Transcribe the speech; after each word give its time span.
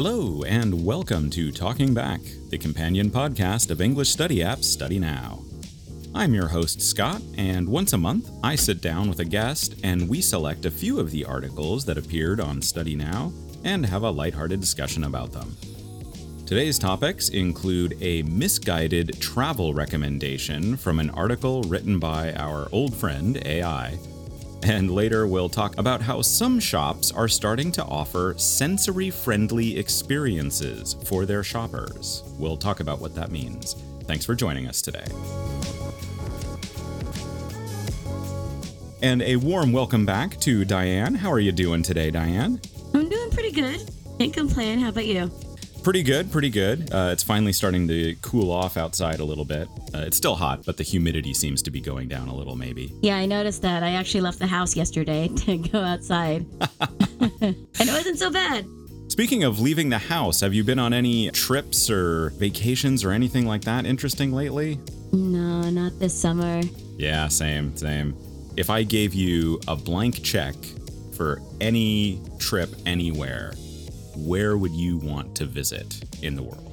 Hello, 0.00 0.44
and 0.44 0.84
welcome 0.84 1.28
to 1.30 1.50
Talking 1.50 1.92
Back, 1.92 2.20
the 2.50 2.56
companion 2.56 3.10
podcast 3.10 3.68
of 3.68 3.80
English 3.80 4.10
study 4.10 4.44
app 4.44 4.58
StudyNow. 4.58 5.42
I'm 6.14 6.34
your 6.34 6.46
host, 6.46 6.80
Scott, 6.80 7.20
and 7.36 7.68
once 7.68 7.92
a 7.92 7.98
month 7.98 8.30
I 8.44 8.54
sit 8.54 8.80
down 8.80 9.08
with 9.08 9.18
a 9.18 9.24
guest 9.24 9.74
and 9.82 10.08
we 10.08 10.20
select 10.20 10.66
a 10.66 10.70
few 10.70 11.00
of 11.00 11.10
the 11.10 11.24
articles 11.24 11.84
that 11.86 11.98
appeared 11.98 12.38
on 12.38 12.60
StudyNow 12.60 13.32
and 13.64 13.84
have 13.86 14.04
a 14.04 14.10
lighthearted 14.10 14.60
discussion 14.60 15.02
about 15.02 15.32
them. 15.32 15.56
Today's 16.46 16.78
topics 16.78 17.30
include 17.30 18.00
a 18.00 18.22
misguided 18.22 19.20
travel 19.20 19.74
recommendation 19.74 20.76
from 20.76 21.00
an 21.00 21.10
article 21.10 21.62
written 21.62 21.98
by 21.98 22.34
our 22.34 22.68
old 22.70 22.94
friend 22.94 23.44
AI 23.44 23.98
and 24.62 24.90
later, 24.90 25.26
we'll 25.26 25.48
talk 25.48 25.78
about 25.78 26.02
how 26.02 26.22
some 26.22 26.58
shops 26.58 27.12
are 27.12 27.28
starting 27.28 27.70
to 27.72 27.84
offer 27.84 28.34
sensory 28.36 29.10
friendly 29.10 29.78
experiences 29.78 30.96
for 31.04 31.26
their 31.26 31.42
shoppers. 31.42 32.22
We'll 32.38 32.56
talk 32.56 32.80
about 32.80 33.00
what 33.00 33.14
that 33.14 33.30
means. 33.30 33.74
Thanks 34.04 34.24
for 34.24 34.34
joining 34.34 34.66
us 34.66 34.82
today. 34.82 35.06
And 39.00 39.22
a 39.22 39.36
warm 39.36 39.70
welcome 39.70 40.04
back 40.04 40.38
to 40.40 40.64
Diane. 40.64 41.14
How 41.14 41.30
are 41.30 41.38
you 41.38 41.52
doing 41.52 41.82
today, 41.82 42.10
Diane? 42.10 42.60
I'm 42.94 43.08
doing 43.08 43.30
pretty 43.30 43.52
good. 43.52 43.88
Can't 44.18 44.32
complain. 44.32 44.80
How 44.80 44.88
about 44.88 45.06
you? 45.06 45.30
Pretty 45.88 46.02
good, 46.02 46.30
pretty 46.30 46.50
good. 46.50 46.92
Uh, 46.92 47.08
it's 47.12 47.22
finally 47.22 47.54
starting 47.54 47.88
to 47.88 48.14
cool 48.16 48.50
off 48.50 48.76
outside 48.76 49.20
a 49.20 49.24
little 49.24 49.46
bit. 49.46 49.68
Uh, 49.94 50.00
it's 50.00 50.18
still 50.18 50.34
hot, 50.34 50.66
but 50.66 50.76
the 50.76 50.82
humidity 50.82 51.32
seems 51.32 51.62
to 51.62 51.70
be 51.70 51.80
going 51.80 52.08
down 52.08 52.28
a 52.28 52.34
little, 52.34 52.56
maybe. 52.56 52.92
Yeah, 53.00 53.16
I 53.16 53.24
noticed 53.24 53.62
that. 53.62 53.82
I 53.82 53.92
actually 53.92 54.20
left 54.20 54.38
the 54.38 54.46
house 54.46 54.76
yesterday 54.76 55.28
to 55.46 55.56
go 55.56 55.78
outside. 55.78 56.44
and 57.40 57.56
it 57.80 57.88
wasn't 57.88 58.18
so 58.18 58.30
bad. 58.30 58.66
Speaking 59.08 59.44
of 59.44 59.60
leaving 59.60 59.88
the 59.88 59.96
house, 59.96 60.42
have 60.42 60.52
you 60.52 60.62
been 60.62 60.78
on 60.78 60.92
any 60.92 61.30
trips 61.30 61.88
or 61.88 62.34
vacations 62.36 63.02
or 63.02 63.10
anything 63.10 63.46
like 63.46 63.62
that 63.62 63.86
interesting 63.86 64.30
lately? 64.30 64.78
No, 65.14 65.70
not 65.70 65.98
this 65.98 66.12
summer. 66.12 66.60
Yeah, 66.98 67.28
same, 67.28 67.74
same. 67.78 68.14
If 68.58 68.68
I 68.68 68.82
gave 68.82 69.14
you 69.14 69.58
a 69.66 69.74
blank 69.74 70.22
check 70.22 70.54
for 71.16 71.40
any 71.62 72.20
trip 72.38 72.68
anywhere, 72.84 73.54
where 74.26 74.56
would 74.56 74.72
you 74.72 74.98
want 74.98 75.34
to 75.36 75.44
visit 75.46 76.02
in 76.22 76.34
the 76.36 76.42
world? 76.42 76.64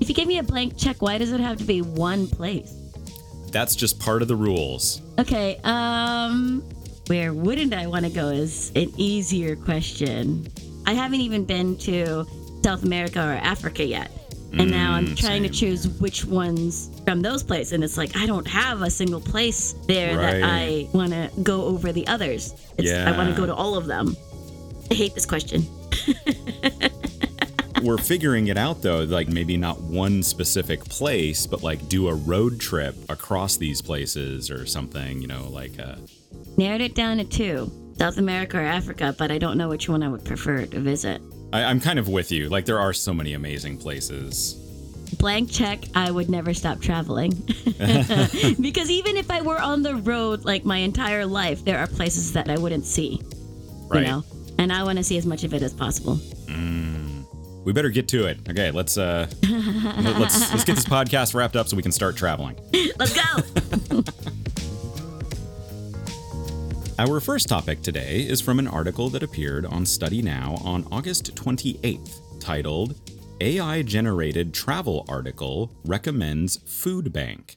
If 0.00 0.08
you 0.08 0.14
give 0.14 0.26
me 0.26 0.38
a 0.38 0.42
blank 0.42 0.76
check, 0.76 1.00
why 1.00 1.18
does 1.18 1.32
it 1.32 1.40
have 1.40 1.58
to 1.58 1.64
be 1.64 1.80
one 1.82 2.26
place? 2.26 2.74
That's 3.50 3.74
just 3.74 4.00
part 4.00 4.22
of 4.22 4.28
the 4.28 4.36
rules. 4.36 5.02
Okay, 5.18 5.60
um, 5.64 6.62
where 7.06 7.32
wouldn't 7.34 7.74
I 7.74 7.86
want 7.86 8.04
to 8.06 8.10
go 8.10 8.28
is 8.28 8.72
an 8.74 8.90
easier 8.96 9.56
question. 9.56 10.46
I 10.86 10.94
haven't 10.94 11.20
even 11.20 11.44
been 11.44 11.76
to 11.78 12.24
South 12.64 12.82
America 12.82 13.20
or 13.20 13.32
Africa 13.32 13.84
yet. 13.84 14.10
And 14.58 14.70
now 14.70 14.92
I'm 14.92 15.06
Mm, 15.06 15.16
trying 15.16 15.42
to 15.44 15.48
choose 15.48 15.88
which 15.98 16.26
ones 16.26 16.90
from 17.06 17.22
those 17.22 17.42
places. 17.42 17.72
And 17.72 17.82
it's 17.82 17.96
like, 17.96 18.14
I 18.16 18.26
don't 18.26 18.46
have 18.46 18.82
a 18.82 18.90
single 18.90 19.20
place 19.20 19.72
there 19.86 20.14
that 20.14 20.42
I 20.44 20.88
want 20.92 21.12
to 21.12 21.30
go 21.42 21.62
over 21.64 21.90
the 21.90 22.06
others. 22.06 22.54
It's, 22.76 22.92
I 22.92 23.16
want 23.16 23.30
to 23.30 23.34
go 23.34 23.46
to 23.46 23.54
all 23.54 23.76
of 23.76 23.86
them. 23.86 24.14
I 24.90 24.94
hate 24.94 25.14
this 25.14 25.24
question. 25.24 25.62
We're 27.82 27.98
figuring 27.98 28.46
it 28.46 28.56
out 28.56 28.82
though, 28.82 29.00
like 29.00 29.28
maybe 29.28 29.56
not 29.56 29.80
one 29.80 30.22
specific 30.22 30.84
place, 30.84 31.46
but 31.46 31.62
like 31.62 31.88
do 31.88 32.08
a 32.08 32.14
road 32.14 32.60
trip 32.60 32.94
across 33.08 33.56
these 33.56 33.82
places 33.82 34.50
or 34.50 34.66
something, 34.66 35.20
you 35.20 35.26
know, 35.26 35.48
like 35.48 35.78
uh 35.80 35.96
Narrowed 36.56 36.80
it 36.80 36.94
down 36.94 37.16
to 37.16 37.24
two 37.24 37.72
South 37.98 38.18
America 38.18 38.58
or 38.58 38.62
Africa, 38.62 39.14
but 39.18 39.30
I 39.30 39.38
don't 39.38 39.58
know 39.58 39.68
which 39.68 39.88
one 39.88 40.02
I 40.02 40.08
would 40.08 40.24
prefer 40.24 40.66
to 40.66 40.80
visit. 40.80 41.20
I, 41.52 41.64
I'm 41.64 41.80
kind 41.80 41.98
of 41.98 42.08
with 42.08 42.30
you. 42.30 42.48
Like 42.48 42.66
there 42.66 42.78
are 42.78 42.92
so 42.92 43.12
many 43.12 43.34
amazing 43.34 43.78
places. 43.78 44.54
Blank 45.18 45.50
check, 45.50 45.84
I 45.94 46.10
would 46.10 46.30
never 46.30 46.54
stop 46.54 46.80
traveling. 46.80 47.30
because 48.60 48.90
even 48.90 49.16
if 49.16 49.30
I 49.30 49.42
were 49.42 49.60
on 49.60 49.82
the 49.82 49.96
road 49.96 50.44
like 50.44 50.64
my 50.64 50.78
entire 50.78 51.26
life, 51.26 51.64
there 51.64 51.78
are 51.78 51.86
places 51.86 52.32
that 52.32 52.48
I 52.48 52.58
wouldn't 52.58 52.86
see. 52.86 53.20
Right. 53.88 54.00
You 54.00 54.06
know? 54.06 54.24
And 54.62 54.72
I 54.72 54.84
want 54.84 54.96
to 54.98 55.02
see 55.04 55.18
as 55.18 55.26
much 55.26 55.42
of 55.42 55.52
it 55.54 55.62
as 55.62 55.74
possible. 55.74 56.20
We 57.64 57.72
better 57.72 57.90
get 57.90 58.06
to 58.08 58.26
it. 58.26 58.38
Okay, 58.48 58.70
let's 58.70 58.96
uh 58.96 59.28
let- 59.48 60.18
let's 60.18 60.50
let's 60.52 60.64
get 60.64 60.76
this 60.76 60.84
podcast 60.84 61.34
wrapped 61.34 61.56
up 61.56 61.66
so 61.68 61.76
we 61.76 61.82
can 61.82 61.90
start 61.92 62.16
traveling. 62.16 62.56
Let's 62.98 63.12
go! 63.12 63.22
Our 66.98 67.18
first 67.20 67.48
topic 67.48 67.82
today 67.82 68.20
is 68.20 68.40
from 68.40 68.58
an 68.60 68.68
article 68.68 69.08
that 69.10 69.22
appeared 69.24 69.66
on 69.66 69.84
StudyNow 69.84 70.64
on 70.64 70.86
August 70.92 71.34
28th, 71.34 72.20
titled 72.40 72.94
AI 73.40 73.82
Generated 73.82 74.54
Travel 74.54 75.04
Article 75.08 75.72
Recommends 75.84 76.58
Food 76.58 77.12
Bank. 77.12 77.56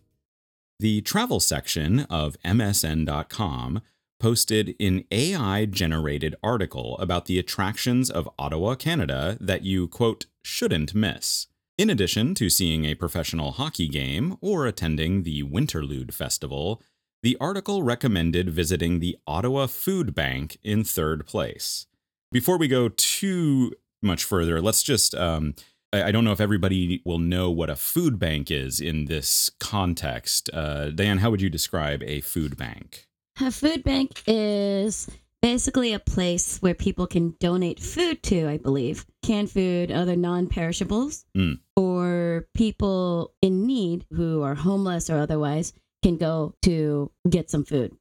The 0.79 1.01
travel 1.01 1.39
section 1.39 2.01
of 2.09 2.37
MSN.com 2.43 3.81
posted 4.19 4.75
an 4.79 5.03
AI 5.11 5.65
generated 5.65 6.35
article 6.43 6.97
about 6.99 7.25
the 7.25 7.39
attractions 7.39 8.09
of 8.09 8.29
Ottawa, 8.39 8.75
Canada 8.75 9.37
that 9.39 9.63
you, 9.63 9.87
quote, 9.87 10.25
shouldn't 10.43 10.95
miss. 10.95 11.47
In 11.77 11.89
addition 11.89 12.35
to 12.35 12.49
seeing 12.49 12.85
a 12.85 12.95
professional 12.95 13.51
hockey 13.51 13.87
game 13.87 14.37
or 14.39 14.65
attending 14.65 15.23
the 15.23 15.43
Winterlude 15.43 16.13
Festival, 16.13 16.81
the 17.21 17.35
article 17.41 17.83
recommended 17.83 18.49
visiting 18.49 18.99
the 18.99 19.17
Ottawa 19.27 19.67
Food 19.67 20.15
Bank 20.15 20.57
in 20.63 20.83
third 20.83 21.25
place. 21.25 21.87
Before 22.31 22.57
we 22.57 22.67
go 22.67 22.89
too 22.89 23.73
much 24.01 24.23
further, 24.23 24.61
let's 24.61 24.83
just. 24.83 25.15
Um, 25.15 25.55
I 25.93 26.11
don't 26.11 26.25
know 26.25 26.33
if 26.33 26.41
everybody 26.41 27.01
will 27.05 27.19
know 27.19 27.49
what 27.49 27.69
a 27.69 27.75
food 27.75 28.19
bank 28.19 28.51
is 28.51 28.81
in 28.81 29.05
this 29.05 29.49
context. 29.59 30.49
Uh, 30.53 30.89
Dan, 30.89 31.19
how 31.19 31.31
would 31.31 31.41
you 31.41 31.49
describe 31.49 32.03
a 32.03 32.21
food 32.21 32.57
bank? 32.57 33.07
A 33.41 33.51
food 33.51 33.83
bank 33.83 34.23
is 34.27 35.09
basically 35.41 35.93
a 35.93 35.99
place 35.99 36.57
where 36.59 36.73
people 36.73 37.05
can 37.05 37.35
donate 37.39 37.79
food 37.79 38.23
to, 38.23 38.47
I 38.47 38.57
believe. 38.57 39.05
Canned 39.23 39.51
food, 39.51 39.91
other 39.91 40.15
non 40.15 40.47
perishables, 40.47 41.25
Mm. 41.35 41.59
or 41.75 42.47
people 42.53 43.33
in 43.41 43.65
need 43.67 44.05
who 44.11 44.41
are 44.41 44.55
homeless 44.55 45.09
or 45.09 45.17
otherwise 45.17 45.73
can 46.01 46.17
go 46.17 46.55
to 46.63 47.11
get 47.29 47.49
some 47.51 47.65
food. 47.65 47.95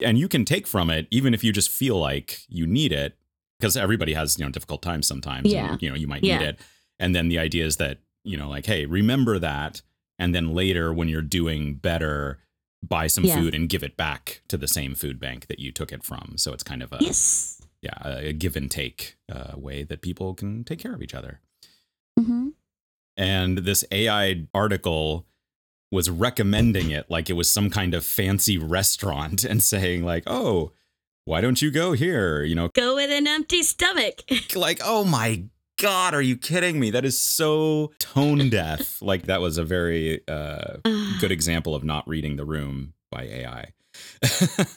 And 0.00 0.16
you 0.18 0.28
can 0.28 0.44
take 0.44 0.66
from 0.66 0.90
it, 0.90 1.06
even 1.10 1.34
if 1.34 1.42
you 1.44 1.52
just 1.52 1.70
feel 1.70 1.98
like 1.98 2.40
you 2.48 2.66
need 2.66 2.92
it, 2.92 3.16
because 3.58 3.76
everybody 3.76 4.14
has 4.14 4.38
you 4.38 4.44
know 4.44 4.50
difficult 4.50 4.80
times 4.82 5.06
sometimes. 5.06 5.52
Yeah. 5.52 5.72
and, 5.72 5.82
you 5.82 5.90
know 5.90 5.96
you 5.96 6.06
might 6.06 6.22
Yeah. 6.24 6.38
need 6.38 6.44
it, 6.46 6.60
and 6.98 7.14
then 7.14 7.28
the 7.28 7.38
idea 7.38 7.64
is 7.66 7.76
that 7.76 7.98
you 8.24 8.36
know 8.36 8.48
like 8.48 8.64
hey, 8.66 8.86
remember 8.86 9.38
that, 9.38 9.82
and 10.18 10.34
then 10.34 10.54
later 10.54 10.92
when 10.94 11.08
you're 11.08 11.20
doing 11.22 11.74
better, 11.74 12.38
buy 12.82 13.06
some 13.08 13.24
Yeah. 13.24 13.36
food 13.40 13.54
and 13.54 13.68
give 13.68 13.82
it 13.82 13.96
back 13.96 14.42
to 14.48 14.56
the 14.56 14.68
same 14.68 14.94
food 14.94 15.18
bank 15.18 15.46
that 15.48 15.58
you 15.58 15.72
took 15.72 15.92
it 15.92 16.04
from. 16.04 16.34
So 16.36 16.52
it's 16.52 16.62
kind 16.62 16.82
of 16.82 16.92
a 16.92 16.98
Yes. 17.00 17.60
yeah 17.82 18.06
a 18.06 18.32
give 18.32 18.56
and 18.56 18.70
take 18.70 19.16
uh, 19.30 19.52
way 19.56 19.82
that 19.84 20.00
people 20.02 20.34
can 20.34 20.64
take 20.64 20.78
care 20.78 20.94
of 20.94 21.02
each 21.02 21.14
other. 21.14 21.40
hmm 22.18 22.48
and 23.16 23.58
this 23.58 23.84
AI 23.90 24.46
article 24.54 25.26
was 25.90 26.08
recommending 26.08 26.90
it 26.92 27.10
like 27.10 27.28
it 27.28 27.32
was 27.32 27.50
some 27.50 27.68
kind 27.70 27.92
of 27.94 28.04
fancy 28.04 28.56
restaurant 28.58 29.42
and 29.44 29.60
saying 29.62 30.04
like, 30.04 30.22
"Oh, 30.26 30.70
why 31.24 31.40
don't 31.40 31.60
you 31.60 31.70
go 31.72 31.92
here?" 31.92 32.44
You 32.44 32.54
know, 32.54 32.68
Go 32.74 32.94
with 32.94 33.10
an 33.10 33.26
empty 33.26 33.62
stomach. 33.64 34.22
like, 34.54 34.80
"Oh 34.84 35.04
my 35.04 35.44
god, 35.78 36.12
are 36.14 36.20
you 36.22 36.36
kidding 36.36 36.78
me? 36.78 36.90
That 36.90 37.04
is 37.04 37.18
so 37.18 37.92
tone 37.98 38.50
deaf." 38.50 39.00
like 39.02 39.22
that 39.26 39.40
was 39.40 39.56
a 39.58 39.64
very 39.64 40.20
uh, 40.28 40.76
good 41.20 41.32
example 41.32 41.74
of 41.74 41.82
not 41.84 42.06
reading 42.06 42.36
the 42.36 42.44
room 42.44 42.92
by 43.10 43.24
AI. 43.24 43.72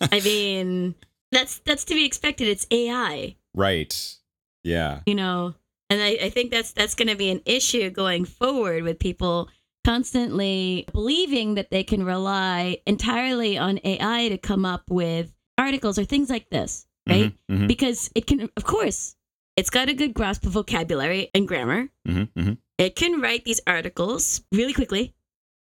I 0.01 0.21
mean, 0.23 0.95
that's 1.31 1.59
that's 1.59 1.83
to 1.85 1.93
be 1.93 2.05
expected. 2.05 2.47
It's 2.47 2.65
AI, 2.71 3.35
right. 3.53 4.15
Yeah. 4.63 4.99
you 5.07 5.15
know, 5.15 5.55
and 5.89 6.01
I, 6.01 6.17
I 6.25 6.29
think 6.29 6.51
that's 6.51 6.71
that's 6.71 6.95
going 6.95 7.07
to 7.07 7.15
be 7.15 7.29
an 7.31 7.41
issue 7.45 7.89
going 7.89 8.25
forward 8.25 8.83
with 8.83 8.99
people 8.99 9.49
constantly 9.83 10.87
believing 10.93 11.55
that 11.55 11.71
they 11.71 11.83
can 11.83 12.03
rely 12.05 12.77
entirely 12.85 13.57
on 13.57 13.79
AI 13.83 14.29
to 14.29 14.37
come 14.37 14.65
up 14.65 14.83
with 14.89 15.33
articles 15.57 15.97
or 15.97 16.05
things 16.05 16.29
like 16.29 16.49
this, 16.49 16.85
right? 17.09 17.33
Mhm, 17.49 17.61
mhm, 17.63 17.67
Because 17.67 18.09
it 18.15 18.27
can, 18.27 18.49
of 18.55 18.63
course, 18.63 19.15
it's 19.57 19.69
got 19.69 19.89
a 19.89 19.93
good 19.93 20.13
grasp 20.13 20.45
of 20.45 20.51
vocabulary 20.53 21.29
and 21.33 21.47
grammar. 21.47 21.89
mhm, 22.07 22.29
mhm. 22.37 22.57
It 22.77 22.95
can 22.95 23.21
write 23.21 23.45
these 23.45 23.61
articles 23.67 24.41
really 24.51 24.73
quickly. 24.73 25.13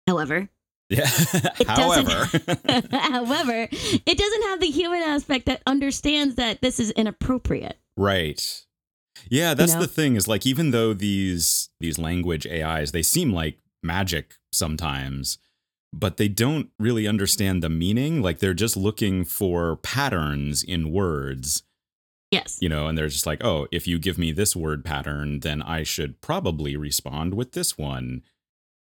However, 0.08 0.50
Yeah. 0.90 1.10
It 1.60 1.68
doesn't- 1.68 2.08
However, 2.08 2.88
however, 2.98 3.68
it 3.72 4.18
doesn't 4.18 4.44
have 4.44 4.60
the 4.60 4.70
human 4.72 5.02
aspect 5.02 5.46
that 5.48 5.62
understands 5.66 6.36
that 6.36 6.62
this 6.62 6.80
is 6.80 6.92
inappropriate. 6.92 7.78
Right. 7.98 8.66
Yeah, 9.30 9.54
that's 9.56 9.74
know? 9.74 9.82
the 9.82 9.88
thing 9.88 10.16
is 10.16 10.28
like 10.28 10.46
even 10.46 10.72
though 10.72 10.94
these 10.94 11.70
these 11.80 11.98
language 11.98 12.46
AIs 12.46 12.92
they 12.92 13.02
seem 13.02 13.32
like 13.34 13.60
magic 13.82 14.36
sometimes, 14.52 15.38
but 15.94 16.18
they 16.18 16.28
don't 16.28 16.70
really 16.80 17.08
understand 17.08 17.64
the 17.64 17.70
meaning. 17.70 18.22
Like 18.22 18.40
they're 18.40 18.54
just 18.54 18.76
looking 18.78 19.24
for 19.26 19.78
patterns 19.78 20.64
in 20.64 20.92
words 20.92 21.64
Yes. 22.36 22.58
You 22.62 22.70
know, 22.70 22.88
and 22.88 22.98
they're 22.98 23.08
just 23.08 23.26
like, 23.26 23.44
oh, 23.44 23.68
if 23.72 23.88
you 23.88 23.98
give 23.98 24.18
me 24.18 24.32
this 24.32 24.56
word 24.56 24.84
pattern, 24.86 25.40
then 25.40 25.62
I 25.62 25.84
should 25.84 26.22
probably 26.22 26.76
respond 26.76 27.34
with 27.34 27.54
this 27.54 27.78
one. 27.78 28.22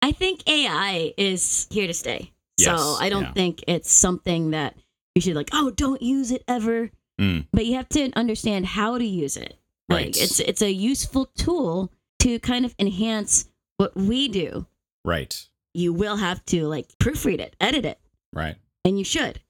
I 0.00 0.12
think 0.12 0.48
AI 0.48 1.12
is 1.16 1.66
here 1.70 1.86
to 1.86 1.94
stay. 1.94 2.32
Yes, 2.58 2.80
so 2.80 2.96
I 3.00 3.08
don't 3.08 3.22
yeah. 3.22 3.32
think 3.32 3.64
it's 3.68 3.92
something 3.92 4.50
that 4.50 4.74
you 5.14 5.20
should 5.22 5.36
like, 5.36 5.50
oh, 5.52 5.70
don't 5.70 6.02
use 6.02 6.30
it 6.30 6.42
ever. 6.48 6.90
Mm. 7.20 7.46
But 7.52 7.66
you 7.66 7.76
have 7.76 7.88
to 7.90 8.10
understand 8.14 8.66
how 8.66 8.98
to 8.98 9.04
use 9.04 9.36
it. 9.36 9.58
Like 9.88 10.06
Right. 10.06 10.16
it's 10.22 10.40
it's 10.40 10.62
a 10.62 10.72
useful 10.72 11.26
tool 11.36 11.92
to 12.20 12.38
kind 12.38 12.64
of 12.64 12.74
enhance 12.78 13.46
what 13.76 13.94
we 13.96 14.28
do. 14.28 14.66
Right. 15.04 15.46
You 15.74 15.92
will 15.92 16.16
have 16.16 16.44
to 16.46 16.66
like 16.66 16.88
proofread 16.98 17.40
it, 17.40 17.56
edit 17.60 17.84
it, 17.84 17.98
Right. 18.32 18.56
and 18.84 18.98
you 18.98 19.04
should. 19.04 19.40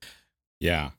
Yeah. 0.60 0.90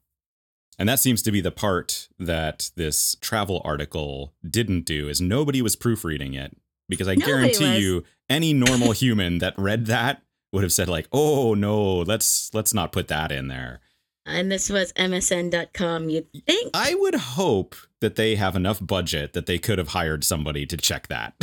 And 0.79 0.89
that 0.89 0.99
seems 0.99 1.21
to 1.23 1.31
be 1.31 1.41
the 1.41 1.51
part 1.51 2.07
that 2.19 2.71
this 2.75 3.15
travel 3.21 3.61
article 3.63 4.33
didn't 4.47 4.85
do 4.85 5.07
is 5.07 5.21
nobody 5.21 5.61
was 5.61 5.75
proofreading 5.75 6.33
it 6.33 6.55
because 6.89 7.07
I 7.07 7.15
Nobody 7.15 7.31
guarantee 7.31 7.69
was. 7.73 7.79
you 7.83 8.03
any 8.29 8.53
normal 8.53 8.91
human 9.03 9.37
that 9.39 9.53
read 9.57 9.85
that 9.87 10.23
would 10.51 10.63
have 10.63 10.73
said 10.73 10.87
like, 10.89 11.07
"Oh 11.11 11.53
no, 11.53 11.97
let's 11.99 12.51
let's 12.53 12.73
not 12.73 12.91
put 12.91 13.07
that 13.07 13.31
in 13.31 13.47
there." 13.47 13.81
And 14.25 14.51
this 14.51 14.69
was 14.69 14.93
msn.com, 14.93 16.09
you'd 16.09 16.27
think. 16.45 16.71
I 16.73 16.95
would 16.95 17.15
hope 17.15 17.75
that 17.99 18.15
they 18.15 18.35
have 18.35 18.55
enough 18.55 18.79
budget 18.85 19.33
that 19.33 19.45
they 19.47 19.59
could 19.59 19.77
have 19.77 19.89
hired 19.89 20.23
somebody 20.23 20.65
to 20.67 20.77
check 20.77 21.07
that. 21.09 21.33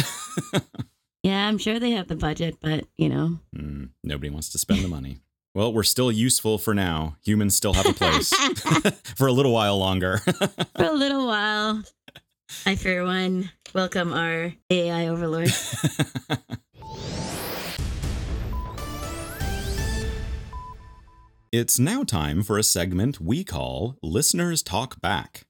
yeah, 1.23 1.47
I'm 1.47 1.59
sure 1.59 1.79
they 1.79 1.91
have 1.91 2.09
the 2.09 2.17
budget, 2.17 2.57
but 2.61 2.87
you 2.97 3.09
know. 3.11 3.39
Hmm, 3.55 3.85
nobody 4.03 4.31
wants 4.31 4.49
to 4.51 4.59
spend 4.59 4.83
the 4.83 4.89
money. 4.89 5.19
Well, 5.53 5.73
we're 5.73 5.83
still 5.83 6.13
useful 6.13 6.59
for 6.59 6.75
now. 6.75 7.17
Humans 7.25 7.57
still 7.57 7.73
have 7.73 7.87
a 7.87 7.93
place 7.93 8.29
for 9.17 9.27
a 9.27 9.33
little 9.33 9.53
while 9.53 9.79
longer. 9.79 10.19
For 10.77 10.85
a 10.85 10.93
little 10.93 11.27
while. 11.27 11.83
I 12.67 12.75
for 12.77 13.05
one 13.05 13.51
welcome 13.75 14.13
our 14.13 14.53
AI 14.71 15.09
overlord. 15.09 15.53
It's 21.53 21.79
now 21.79 22.05
time 22.05 22.43
for 22.45 22.59
a 22.59 22.63
segment 22.63 23.21
we 23.21 23.43
call 23.45 23.97
Listeners 24.03 24.63
Talk 24.63 25.01
Back. 25.01 25.47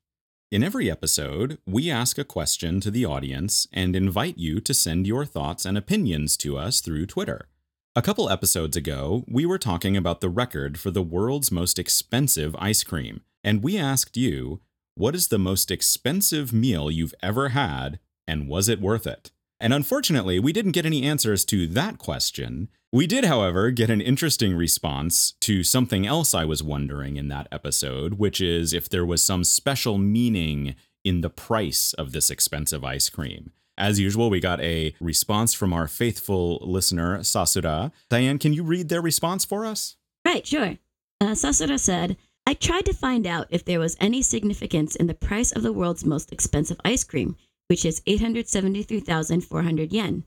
In 0.51 0.63
every 0.63 0.91
episode, 0.91 1.59
we 1.67 1.91
ask 1.91 2.17
a 2.19 2.25
question 2.25 2.81
to 2.81 2.91
the 2.91 3.05
audience 3.05 3.67
and 3.73 3.95
invite 3.95 4.39
you 4.39 4.61
to 4.61 4.75
send 4.75 5.07
your 5.07 5.25
thoughts 5.27 5.65
and 5.65 5.77
opinions 5.77 6.37
to 6.39 6.57
us 6.59 6.81
through 6.81 7.07
Twitter. 7.07 7.49
A 7.97 8.03
couple 8.03 8.31
episodes 8.31 8.77
ago, 8.77 9.25
we 9.27 9.45
were 9.45 9.59
talking 9.59 9.97
about 9.97 10.21
the 10.21 10.29
record 10.29 10.79
for 10.79 10.93
the 10.93 11.03
world's 11.03 11.51
most 11.51 11.77
expensive 11.77 12.55
ice 12.57 12.85
cream, 12.85 13.23
and 13.43 13.65
we 13.65 13.77
asked 13.77 14.17
you, 14.17 14.61
what 14.95 15.17
is 15.17 15.27
the 15.27 15.41
most 15.41 15.73
expensive 15.73 16.53
meal 16.53 16.89
you've 16.89 17.17
ever 17.21 17.49
had, 17.49 17.99
and 18.29 18.47
was 18.47 18.69
it 18.69 18.81
worth 18.81 19.09
it? 19.09 19.33
And 19.59 19.75
unfortunately, 19.75 20.39
we 20.39 20.53
didn't 20.53 20.71
get 20.71 20.87
any 20.87 21.03
answers 21.03 21.45
to 21.47 21.67
that 21.67 21.99
question. 21.99 22.69
We 22.93 23.09
did, 23.09 23.25
however, 23.25 23.73
get 23.73 23.91
an 23.91 24.01
interesting 24.01 24.55
response 24.55 25.33
to 25.41 25.65
something 25.65 26.07
else 26.07 26.33
I 26.33 26.45
was 26.45 26.63
wondering 26.63 27.17
in 27.17 27.27
that 27.29 27.49
episode, 27.51 28.15
which 28.15 28.41
is 28.41 28.73
if 28.73 28.89
there 28.89 29.05
was 29.05 29.25
some 29.25 29.43
special 29.43 29.99
meaning 29.99 30.77
in 31.03 31.23
the 31.23 31.31
price 31.31 31.93
of 31.95 32.13
this 32.13 32.31
expensive 32.31 32.85
ice 32.85 33.11
cream. 33.11 33.51
As 33.81 33.99
usual, 33.99 34.29
we 34.29 34.41
got 34.41 34.61
a 34.61 34.95
response 35.01 35.55
from 35.55 35.73
our 35.73 35.89
faithful 35.89 36.59
listener, 36.61 37.21
Sasura. 37.21 37.93
Diane, 38.11 38.39
can 38.39 38.53
you 38.53 38.63
read 38.63 38.91
their 38.91 39.01
response 39.01 39.47
for 39.47 39.65
us? 39.65 39.97
Right, 40.23 40.47
sure. 40.47 40.77
Uh, 41.19 41.35
Sasura 41.35 41.81
said, 41.81 42.19
I 42.47 42.53
tried 42.53 42.85
to 42.85 42.93
find 42.93 43.27
out 43.27 43.47
if 43.49 43.65
there 43.65 43.81
was 43.81 43.97
any 43.99 44.21
significance 44.21 44.97
in 44.97 45.07
the 45.07 45.15
price 45.15 45.51
of 45.51 45.63
the 45.63 45.73
world's 45.73 46.05
most 46.05 46.31
expensive 46.31 46.79
ice 46.85 47.05
cream, 47.05 47.37
which 47.69 47.87
is 47.87 48.03
873,400 48.07 49.93
yen. 49.95 50.25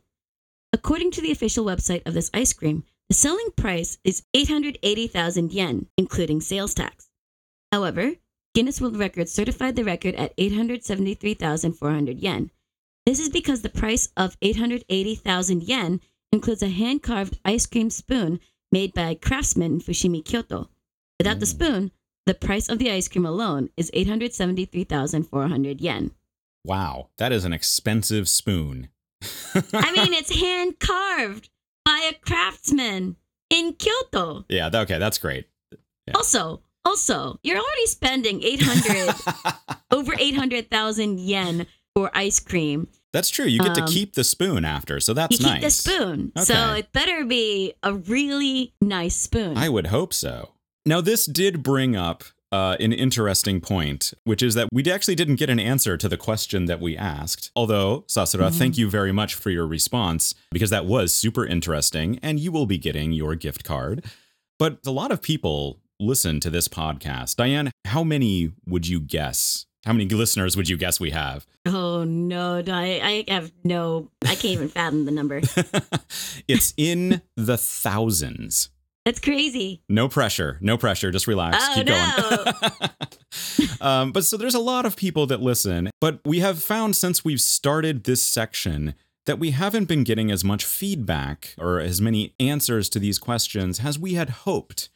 According 0.73 1.11
to 1.11 1.21
the 1.21 1.31
official 1.31 1.63
website 1.63 2.01
of 2.07 2.15
this 2.15 2.31
ice 2.33 2.53
cream, 2.53 2.83
the 3.07 3.13
selling 3.13 3.51
price 3.55 3.99
is 4.03 4.23
880,000 4.33 5.53
yen, 5.53 5.85
including 5.95 6.41
sales 6.41 6.73
tax. 6.73 7.07
However, 7.71 8.13
Guinness 8.55 8.81
World 8.81 8.97
Records 8.97 9.31
certified 9.31 9.75
the 9.75 9.83
record 9.83 10.15
at 10.15 10.33
873,400 10.39 12.17
yen. 12.17 12.49
This 13.05 13.19
is 13.19 13.29
because 13.29 13.61
the 13.61 13.69
price 13.69 14.09
of 14.15 14.37
880,000 14.41 15.63
yen 15.63 15.99
includes 16.31 16.63
a 16.63 16.69
hand 16.69 17.03
carved 17.03 17.39
ice 17.43 17.65
cream 17.65 17.89
spoon 17.89 18.39
made 18.71 18.93
by 18.93 19.09
a 19.09 19.15
craftsman 19.15 19.73
in 19.73 19.79
Fushimi, 19.81 20.23
Kyoto. 20.23 20.69
Without 21.19 21.39
the 21.39 21.45
Mm. 21.45 21.49
spoon, 21.49 21.91
the 22.25 22.33
price 22.33 22.69
of 22.69 22.79
the 22.79 22.89
ice 22.89 23.07
cream 23.09 23.25
alone 23.25 23.69
is 23.77 23.91
873,400 23.93 25.81
yen. 25.81 26.11
Wow, 26.65 27.09
that 27.17 27.31
is 27.33 27.43
an 27.45 27.53
expensive 27.53 28.29
spoon. 28.29 28.87
I 29.73 29.91
mean, 29.91 30.13
it's 30.19 30.33
hand 30.39 30.79
carved 30.79 31.49
by 31.85 32.09
a 32.09 32.13
craftsman 32.25 33.17
in 33.49 33.73
Kyoto. 33.73 34.45
yeah, 34.49 34.69
okay, 34.73 34.97
that's 34.97 35.17
great. 35.17 35.47
Yeah. 36.07 36.13
Also, 36.15 36.61
also, 36.85 37.37
you're 37.43 37.57
already 37.59 37.85
spending 37.87 38.41
800 38.43 39.15
over 39.91 40.13
800,000 40.17 41.19
yen 41.19 41.67
for 41.95 42.11
ice 42.13 42.39
cream. 42.39 42.87
That's 43.11 43.29
true. 43.29 43.45
You 43.45 43.59
get 43.59 43.75
to 43.75 43.83
Um, 43.83 43.87
keep 43.87 44.13
the 44.15 44.23
spoon 44.23 44.65
after, 44.65 44.99
so 44.99 45.13
that's 45.13 45.33
you 45.33 45.37
keep 45.45 45.61
nice. 45.61 45.63
the 45.63 45.69
spoon. 45.91 46.31
So 46.37 46.73
it 46.73 46.91
better 46.93 47.23
be 47.25 47.73
a 47.83 47.93
really 47.93 48.73
nice 48.81 49.15
spoon. 49.15 49.55
I 49.57 49.69
would 49.69 49.87
hope 49.87 50.13
so. 50.13 50.49
Now, 50.85 50.99
this 51.01 51.25
did 51.27 51.61
bring 51.63 51.95
up 51.95 52.23
uh, 52.51 52.77
an 52.79 52.93
interesting 52.93 53.59
point, 53.59 54.13
which 54.25 54.43
is 54.43 54.53
that 54.53 54.67
we 54.71 54.83
actually 54.91 55.15
didn't 55.15 55.37
get 55.37 55.49
an 55.49 55.59
answer 55.59 55.97
to 55.97 56.07
the 56.07 56.17
question 56.17 56.65
that 56.65 56.79
we 56.79 56.95
asked. 56.95 57.49
Although, 57.55 58.05
Sasura, 58.07 58.49
Mhm. 58.51 58.53
thank 58.59 58.77
you 58.77 58.87
very 58.91 59.11
much 59.11 59.33
for 59.33 59.49
your 59.49 59.65
response 59.65 60.35
because 60.51 60.69
that 60.69 60.85
was 60.85 61.15
super 61.15 61.45
interesting, 61.47 62.19
and 62.21 62.39
you 62.39 62.51
will 62.51 62.67
be 62.67 62.77
getting 62.77 63.11
your 63.11 63.33
gift 63.35 63.63
card. 63.63 64.05
But 64.59 64.77
a 64.85 64.91
lot 64.91 65.11
of 65.11 65.19
people 65.23 65.79
listen 65.99 66.39
to 66.41 66.51
this 66.51 66.67
podcast. 66.67 67.37
Diane, 67.37 67.71
how 67.85 68.03
many 68.03 68.51
would 68.67 68.85
you 68.87 68.99
guess? 68.99 69.65
How 69.85 69.93
many 69.93 70.05
listeners 70.05 70.55
would 70.55 70.69
you 70.69 70.77
guess 70.77 70.99
we 70.99 71.11
have? 71.11 71.45
oh 71.65 72.03
no, 72.03 72.63
I, 72.67 73.25
I 73.27 73.31
have 73.31 73.51
no, 73.63 74.09
I 74.23 74.35
can't 74.35 74.45
even 74.45 74.69
fathom 74.69 75.05
the 75.05 75.11
number. 75.11 75.41
it's 76.47 76.73
in 76.77 77.21
the 77.35 77.57
thousands. 77.57 78.69
That's 79.05 79.19
crazy. 79.19 79.81
No 79.89 80.07
pressure. 80.07 80.57
No 80.61 80.77
pressure. 80.77 81.11
Just 81.11 81.27
relax. 81.27 81.57
Oh, 81.59 81.73
Keep 81.75 81.87
going. 81.87 83.69
um, 83.81 84.11
but 84.13 84.23
so 84.23 84.37
there's 84.37 84.55
a 84.55 84.59
lot 84.59 84.85
of 84.85 84.95
people 84.95 85.27
that 85.27 85.41
listen, 85.41 85.89
but 85.99 86.21
we 86.23 86.39
have 86.39 86.63
found 86.63 86.95
since 86.95 87.25
we've 87.25 87.41
started 87.41 88.05
this 88.05 88.23
section 88.23 88.95
that 89.25 89.39
we 89.39 89.51
haven't 89.51 89.85
been 89.85 90.03
getting 90.03 90.31
as 90.31 90.43
much 90.43 90.63
feedback 90.63 91.53
or 91.57 91.79
as 91.79 91.99
many 91.99 92.33
answers 92.39 92.87
to 92.89 92.99
these 92.99 93.19
questions 93.19 93.81
as 93.83 93.99
we 93.99 94.13
had 94.13 94.29
hoped. 94.29 94.89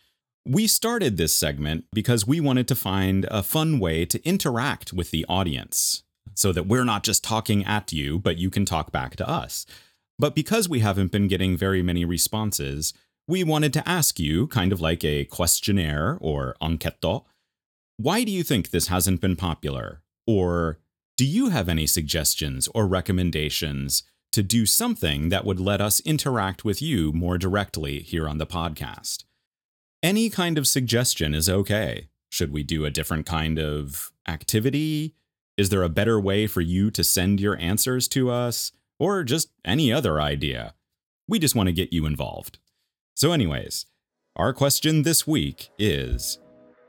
We 0.50 0.66
started 0.68 1.18
this 1.18 1.36
segment 1.36 1.84
because 1.92 2.26
we 2.26 2.40
wanted 2.40 2.70
to 2.70 2.76
find 2.76 3.26
a 3.30 3.44
fun 3.44 3.80
way 3.80 4.06
to 4.06 4.26
interact 4.26 4.94
with 4.94 5.12
the 5.12 5.26
audience 5.28 6.04
so 6.36 6.54
that 6.54 6.68
we're 6.68 6.86
not 6.86 7.04
just 7.04 7.22
talking 7.22 7.66
at 7.66 7.92
you, 7.92 8.18
but 8.18 8.38
you 8.38 8.50
can 8.50 8.64
talk 8.64 8.90
back 8.94 9.18
to 9.18 9.28
us. 9.28 9.66
But 10.18 10.36
because 10.36 10.70
we 10.70 10.80
haven't 10.80 11.12
been 11.12 11.28
getting 11.28 11.58
very 11.58 11.82
many 11.82 12.06
responses, 12.06 12.94
we 13.28 13.44
wanted 13.44 13.74
to 13.74 13.90
ask 13.90 14.22
you, 14.22 14.48
kind 14.48 14.72
of 14.72 14.80
like 14.80 15.04
a 15.04 15.26
questionnaire 15.26 16.18
or 16.22 16.56
enquete, 16.62 17.26
why 17.98 18.24
do 18.24 18.32
you 18.32 18.42
think 18.42 18.70
this 18.70 18.88
hasn't 18.88 19.20
been 19.20 19.36
popular? 19.36 20.02
Or 20.26 20.80
do 21.18 21.26
you 21.26 21.50
have 21.50 21.68
any 21.68 21.86
suggestions 21.86 22.70
or 22.74 22.88
recommendations 22.88 24.04
to 24.32 24.44
do 24.44 24.66
something 24.66 25.28
that 25.28 25.44
would 25.44 25.60
let 25.60 25.82
us 25.82 26.00
interact 26.06 26.64
with 26.64 26.82
you 26.82 27.12
more 27.12 27.38
directly 27.38 28.00
here 28.00 28.30
on 28.30 28.38
the 28.38 28.48
podcast? 28.48 29.26
Any 30.04 30.30
kind 30.30 30.60
of 30.60 30.68
suggestion 30.68 31.34
is 31.34 31.50
okay. 31.50 32.10
Should 32.30 32.52
we 32.52 32.62
do 32.62 32.86
a 32.86 32.92
different 32.92 33.26
kind 33.26 33.58
of 33.58 34.12
activity? 34.28 35.16
Is 35.58 35.70
there 35.70 35.82
a 35.82 35.90
better 35.90 36.20
way 36.20 36.46
for 36.46 36.62
you 36.62 36.92
to 36.92 37.04
send 37.04 37.40
your 37.40 37.58
answers 37.58 38.08
to 38.10 38.30
us? 38.30 38.72
Or 39.00 39.24
just 39.24 39.50
any 39.66 39.92
other 39.92 40.22
idea? 40.22 40.76
We 41.28 41.40
just 41.40 41.56
want 41.56 41.68
to 41.68 41.74
get 41.74 41.94
you 41.94 42.06
involved. 42.06 42.60
So, 43.16 43.32
anyways, 43.32 43.88
our 44.36 44.54
question 44.54 45.02
this 45.02 45.26
week 45.26 45.70
is 45.80 46.38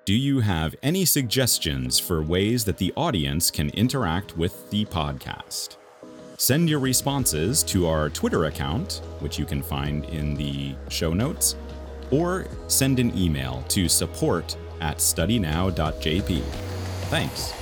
Do 0.05 0.12
you 0.12 0.41
have 0.41 0.77
any 0.83 1.07
suggestions 1.07 1.99
for 1.99 2.23
ways 2.23 2.67
that 2.67 2.77
the 2.77 2.93
audience 2.95 3.50
can 3.50 3.71
interact 3.71 4.37
with 4.37 4.71
the 4.71 4.85
podcast? 4.85 5.79
Send 6.37 6.69
your 6.69 6.79
responses 6.79 7.62
to 7.65 7.87
our 7.87 8.11
Twitter 8.11 8.45
account, 8.45 9.00
which 9.21 9.38
you 9.38 9.47
can 9.47 9.62
find 9.62 10.05
in 10.05 10.35
the 10.35 10.75
show 10.91 11.15
notes, 11.15 11.57
or 12.11 12.47
send 12.67 12.99
an 12.99 13.17
email 13.17 13.65
to 13.69 13.88
support 13.88 14.57
at 14.81 14.99
studynow.jp. 14.99 16.43
Thanks. 17.11 17.53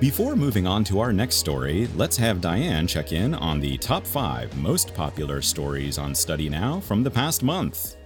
Before 0.00 0.36
moving 0.36 0.66
on 0.66 0.84
to 0.84 1.00
our 1.00 1.14
next 1.14 1.36
story, 1.36 1.88
let's 1.96 2.16
have 2.18 2.42
Diane 2.42 2.86
check 2.86 3.12
in 3.12 3.32
on 3.34 3.58
the 3.58 3.78
top 3.78 4.06
five 4.06 4.54
most 4.58 4.94
popular 4.94 5.40
stories 5.40 5.96
on 5.96 6.12
StudyNow 6.12 6.82
from 6.82 7.02
the 7.02 7.10
past 7.10 7.42
month. 7.42 7.96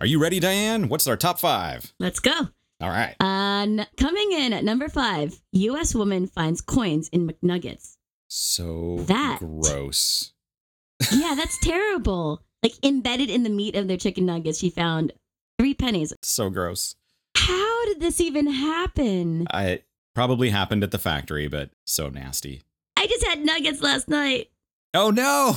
Are 0.00 0.06
you 0.06 0.20
ready, 0.20 0.38
Diane? 0.38 0.88
What's 0.88 1.08
our 1.08 1.16
top 1.16 1.40
five? 1.40 1.92
Let's 1.98 2.20
go. 2.20 2.48
All 2.80 2.90
right. 2.90 3.16
Uh, 3.20 3.62
n- 3.62 3.86
coming 3.96 4.30
in 4.32 4.52
at 4.52 4.62
number 4.62 4.88
five, 4.88 5.34
U.S. 5.50 5.96
woman 5.96 6.28
finds 6.28 6.60
coins 6.60 7.08
in 7.08 7.26
McNuggets. 7.26 7.97
So 8.28 8.98
That- 9.06 9.38
gross. 9.40 10.32
Yeah, 11.12 11.34
that's 11.36 11.58
terrible. 11.62 12.42
Like 12.62 12.74
embedded 12.84 13.30
in 13.30 13.42
the 13.44 13.50
meat 13.50 13.76
of 13.76 13.88
their 13.88 13.96
chicken 13.96 14.26
nuggets, 14.26 14.58
she 14.58 14.70
found 14.70 15.12
three 15.58 15.74
pennies. 15.74 16.12
So 16.22 16.50
gross. 16.50 16.94
How 17.36 17.84
did 17.86 18.00
this 18.00 18.20
even 18.20 18.48
happen? 18.48 19.46
I 19.52 19.82
probably 20.14 20.50
happened 20.50 20.82
at 20.82 20.90
the 20.90 20.98
factory, 20.98 21.46
but 21.48 21.70
so 21.86 22.08
nasty. 22.08 22.62
I 22.96 23.06
just 23.06 23.24
had 23.24 23.44
nuggets 23.44 23.80
last 23.80 24.08
night. 24.08 24.50
Oh 24.94 25.10
no! 25.10 25.54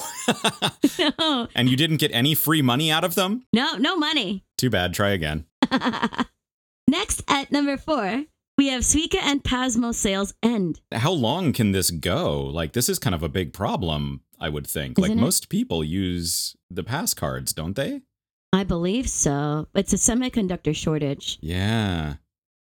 no, 1.17 1.47
and 1.55 1.69
you 1.69 1.75
didn't 1.77 1.97
get 1.97 2.11
any 2.13 2.35
free 2.35 2.61
money 2.61 2.91
out 2.91 3.03
of 3.03 3.15
them? 3.15 3.45
no, 3.53 3.75
no 3.77 3.95
money. 3.95 4.43
Too 4.57 4.69
bad. 4.69 4.93
Try 4.93 5.09
again. 5.11 5.45
Next 6.87 7.23
at 7.27 7.51
number 7.51 7.77
four, 7.77 8.25
we 8.61 8.67
have 8.67 8.83
Suica 8.83 9.15
and 9.15 9.43
Pasmo 9.43 9.91
sales 9.91 10.35
end. 10.43 10.81
How 10.93 11.11
long 11.11 11.51
can 11.51 11.71
this 11.71 11.89
go? 11.89 12.41
Like, 12.41 12.73
this 12.73 12.89
is 12.89 12.99
kind 12.99 13.15
of 13.15 13.23
a 13.23 13.27
big 13.27 13.53
problem, 13.53 14.21
I 14.39 14.49
would 14.49 14.67
think. 14.67 14.99
like, 14.99 15.09
Isn't 15.09 15.17
it? 15.17 15.21
most 15.21 15.49
people 15.49 15.83
use 15.83 16.55
the 16.69 16.83
pass 16.83 17.15
cards, 17.15 17.53
don't 17.53 17.75
they? 17.75 18.01
I 18.53 18.63
believe 18.63 19.09
so. 19.09 19.67
It's 19.73 19.93
a 19.93 19.95
semiconductor 19.95 20.75
shortage. 20.75 21.39
Yeah. 21.41 22.17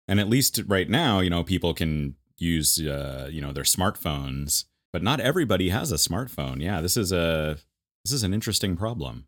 And 0.08 0.18
at 0.18 0.30
least 0.30 0.62
right 0.66 0.88
now, 0.88 1.20
you 1.20 1.28
know, 1.28 1.44
people 1.44 1.74
can 1.74 2.14
use, 2.38 2.80
uh, 2.80 3.28
you 3.30 3.42
know, 3.42 3.52
their 3.52 3.64
smartphones, 3.64 4.64
but 4.94 5.02
not 5.02 5.20
everybody 5.20 5.68
has 5.68 5.92
a 5.92 5.96
smartphone. 5.96 6.62
Yeah, 6.62 6.80
this 6.80 6.96
is 6.96 7.12
a 7.12 7.58
this 8.06 8.12
is 8.12 8.22
an 8.22 8.32
interesting 8.32 8.74
problem. 8.74 9.26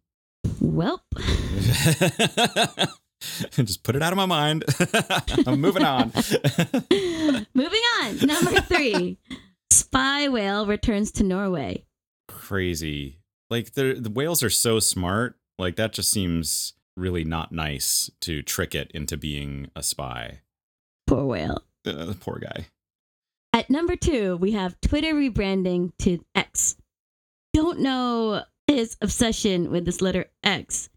Welp. 0.62 1.00
Just 3.52 3.82
put 3.82 3.96
it 3.96 4.02
out 4.02 4.12
of 4.12 4.16
my 4.16 4.26
mind. 4.26 4.64
I'm 5.46 5.60
moving 5.60 5.84
on. 5.84 6.12
Moving 7.54 7.82
on. 8.02 8.16
Number 8.22 8.60
three, 8.62 9.18
spy 9.70 10.28
whale 10.28 10.66
returns 10.66 11.12
to 11.12 11.24
Norway. 11.24 11.84
Crazy. 12.28 13.18
Like 13.50 13.74
the 13.74 13.94
the 13.98 14.10
whales 14.10 14.42
are 14.42 14.50
so 14.50 14.80
smart. 14.80 15.36
Like 15.58 15.76
that 15.76 15.92
just 15.92 16.10
seems 16.10 16.74
really 16.96 17.24
not 17.24 17.52
nice 17.52 18.10
to 18.20 18.42
trick 18.42 18.74
it 18.74 18.90
into 18.92 19.16
being 19.16 19.70
a 19.76 19.82
spy. 19.82 20.40
Poor 21.06 21.24
whale. 21.24 21.62
Uh, 21.86 22.14
poor 22.20 22.38
guy. 22.38 22.66
At 23.52 23.70
number 23.70 23.96
two, 23.96 24.36
we 24.38 24.52
have 24.52 24.80
Twitter 24.80 25.14
rebranding 25.14 25.92
to 25.98 26.24
X. 26.34 26.76
Don't 27.52 27.80
know 27.80 28.44
his 28.66 28.96
obsession 29.02 29.70
with 29.70 29.84
this 29.84 30.00
letter 30.00 30.26
X. 30.42 30.88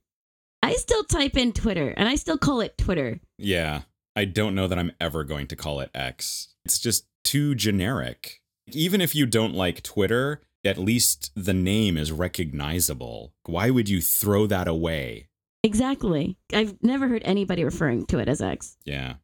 I 0.66 0.74
still 0.74 1.04
type 1.04 1.38
in 1.38 1.52
Twitter 1.52 1.94
and 1.96 2.10
I 2.10 2.16
still 2.16 2.40
call 2.40 2.62
it 2.62 2.76
Twitter. 2.76 3.20
Yeah. 3.38 3.82
I 4.16 4.26
don't 4.26 4.56
know 4.56 4.68
that 4.68 4.80
I'm 4.80 4.94
ever 5.00 5.24
going 5.24 5.46
to 5.48 5.56
call 5.56 5.80
it 5.80 5.92
X. 5.94 6.56
It's 6.66 6.80
just 6.80 7.06
too 7.24 7.54
generic. 7.54 8.42
Even 8.72 9.00
if 9.00 9.14
you 9.14 9.28
don't 9.28 9.54
like 9.54 9.84
Twitter, 9.84 10.42
at 10.64 10.80
least 10.80 11.32
the 11.36 11.54
name 11.54 11.98
is 11.98 12.12
recognizable. 12.12 13.34
Why 13.46 13.70
would 13.70 13.90
you 13.90 14.02
throw 14.02 14.48
that 14.48 14.68
away? 14.68 15.28
Exactly. 15.62 16.36
I've 16.52 16.82
never 16.82 17.08
heard 17.08 17.22
anybody 17.26 17.64
referring 17.64 18.08
to 18.08 18.18
it 18.18 18.28
as 18.28 18.42
X. 18.42 18.76
Yeah. 18.86 19.16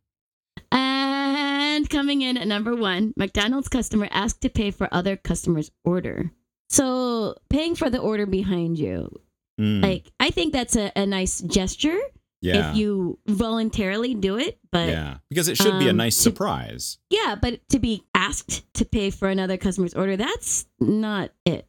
And 0.71 1.89
coming 1.89 2.21
in 2.21 2.37
at 2.37 2.47
number 2.47 2.75
one, 2.75 3.13
McDonald's 3.17 3.67
customer 3.67 4.07
asked 4.11 4.41
to 4.41 4.49
pay 4.49 4.69
for 4.69 4.93
other 4.93 5.17
customers' 5.17 5.71
order. 5.83 6.31
So 6.69 7.35
paying 7.49 7.73
for 7.73 7.89
the 7.89 7.99
order 7.99 8.27
behind 8.27 8.77
you, 8.77 9.19
Mm, 9.61 9.81
like 9.83 10.11
I 10.19 10.29
think 10.31 10.53
that's 10.53 10.75
a, 10.75 10.91
a 10.95 11.05
nice 11.05 11.39
gesture 11.41 11.99
yeah. 12.41 12.71
if 12.71 12.75
you 12.77 13.19
voluntarily 13.27 14.13
do 14.15 14.37
it. 14.37 14.59
But 14.71 14.89
yeah. 14.89 15.17
Because 15.29 15.47
it 15.47 15.57
should 15.57 15.77
be 15.79 15.87
a 15.87 15.91
um, 15.91 15.97
nice 15.97 16.15
to- 16.17 16.23
surprise. 16.23 16.97
Yeah, 17.09 17.35
but 17.39 17.67
to 17.69 17.79
be 17.79 18.03
asked 18.15 18.71
to 18.75 18.85
pay 18.85 19.09
for 19.11 19.27
another 19.29 19.57
customer's 19.57 19.93
order, 19.93 20.17
that's 20.17 20.65
not 20.79 21.31
it. 21.45 21.67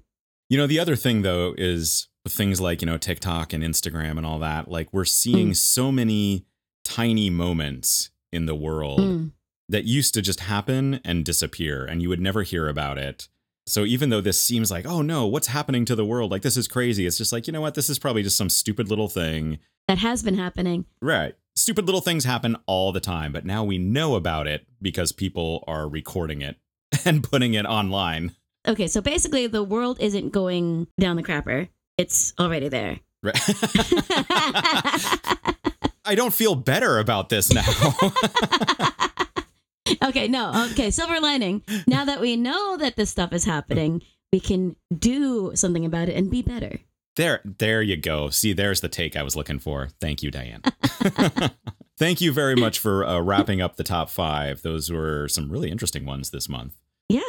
You 0.48 0.58
know, 0.58 0.66
the 0.66 0.78
other 0.80 0.96
thing 0.96 1.22
though 1.22 1.54
is 1.58 2.08
things 2.28 2.60
like, 2.60 2.82
you 2.82 2.86
know, 2.86 2.98
TikTok 2.98 3.52
and 3.52 3.62
Instagram 3.64 4.16
and 4.16 4.24
all 4.24 4.38
that. 4.38 4.68
Like 4.68 4.92
we're 4.92 5.04
seeing 5.04 5.50
Mm. 5.50 5.56
so 5.56 5.90
many 5.92 6.46
tiny 6.84 7.30
moments 7.30 8.10
in 8.32 8.46
the 8.46 8.54
world 8.54 9.00
Mm. 9.00 9.32
that 9.68 9.84
used 9.84 10.14
to 10.14 10.22
just 10.22 10.40
happen 10.40 11.00
and 11.04 11.24
disappear 11.24 11.84
and 11.84 12.00
you 12.02 12.08
would 12.08 12.20
never 12.20 12.42
hear 12.42 12.68
about 12.68 12.96
it. 12.98 13.28
So 13.72 13.86
even 13.86 14.10
though 14.10 14.20
this 14.20 14.38
seems 14.38 14.70
like, 14.70 14.86
oh 14.86 15.00
no, 15.00 15.26
what's 15.26 15.46
happening 15.46 15.86
to 15.86 15.96
the 15.96 16.04
world? 16.04 16.30
Like 16.30 16.42
this 16.42 16.58
is 16.58 16.68
crazy. 16.68 17.06
It's 17.06 17.16
just 17.16 17.32
like, 17.32 17.46
you 17.46 17.54
know 17.54 17.62
what? 17.62 17.74
This 17.74 17.88
is 17.88 17.98
probably 17.98 18.22
just 18.22 18.36
some 18.36 18.50
stupid 18.50 18.90
little 18.90 19.08
thing. 19.08 19.60
That 19.88 19.96
has 19.96 20.22
been 20.22 20.36
happening. 20.36 20.84
Right. 21.00 21.36
Stupid 21.56 21.86
little 21.86 22.02
things 22.02 22.24
happen 22.24 22.58
all 22.66 22.92
the 22.92 23.00
time, 23.00 23.32
but 23.32 23.46
now 23.46 23.64
we 23.64 23.78
know 23.78 24.14
about 24.14 24.46
it 24.46 24.66
because 24.82 25.10
people 25.10 25.64
are 25.66 25.88
recording 25.88 26.42
it 26.42 26.56
and 27.06 27.24
putting 27.24 27.54
it 27.54 27.64
online. 27.64 28.32
Okay, 28.68 28.88
so 28.88 29.00
basically, 29.00 29.46
the 29.46 29.64
world 29.64 29.98
isn't 30.00 30.34
going 30.34 30.86
down 31.00 31.16
the 31.16 31.22
crapper. 31.22 31.70
It's 31.96 32.34
already 32.38 32.68
there. 32.68 33.00
Right. 33.22 33.34
I 36.04 36.14
don't 36.14 36.34
feel 36.34 36.56
better 36.56 36.98
about 36.98 37.30
this 37.30 37.50
now. 37.50 37.64
Okay, 40.02 40.28
no. 40.28 40.68
Okay, 40.72 40.90
silver 40.90 41.20
lining. 41.20 41.62
Now 41.86 42.04
that 42.04 42.20
we 42.20 42.36
know 42.36 42.76
that 42.76 42.96
this 42.96 43.10
stuff 43.10 43.32
is 43.32 43.44
happening, 43.44 44.02
we 44.32 44.40
can 44.40 44.76
do 44.96 45.52
something 45.54 45.84
about 45.84 46.08
it 46.08 46.16
and 46.16 46.30
be 46.30 46.42
better. 46.42 46.80
there, 47.16 47.40
there 47.44 47.82
you 47.82 47.96
go. 47.96 48.30
See, 48.30 48.52
there's 48.52 48.80
the 48.80 48.88
take 48.88 49.16
I 49.16 49.22
was 49.22 49.36
looking 49.36 49.58
for. 49.58 49.88
Thank 50.00 50.22
you, 50.22 50.30
Diane. 50.30 50.62
Thank 51.98 52.20
you 52.20 52.32
very 52.32 52.56
much 52.56 52.78
for 52.78 53.04
uh, 53.06 53.20
wrapping 53.20 53.60
up 53.60 53.76
the 53.76 53.84
top 53.84 54.10
five. 54.10 54.62
Those 54.62 54.90
were 54.90 55.28
some 55.28 55.50
really 55.52 55.70
interesting 55.70 56.04
ones 56.06 56.30
this 56.30 56.48
month. 56.48 56.74
Yeah. 57.08 57.20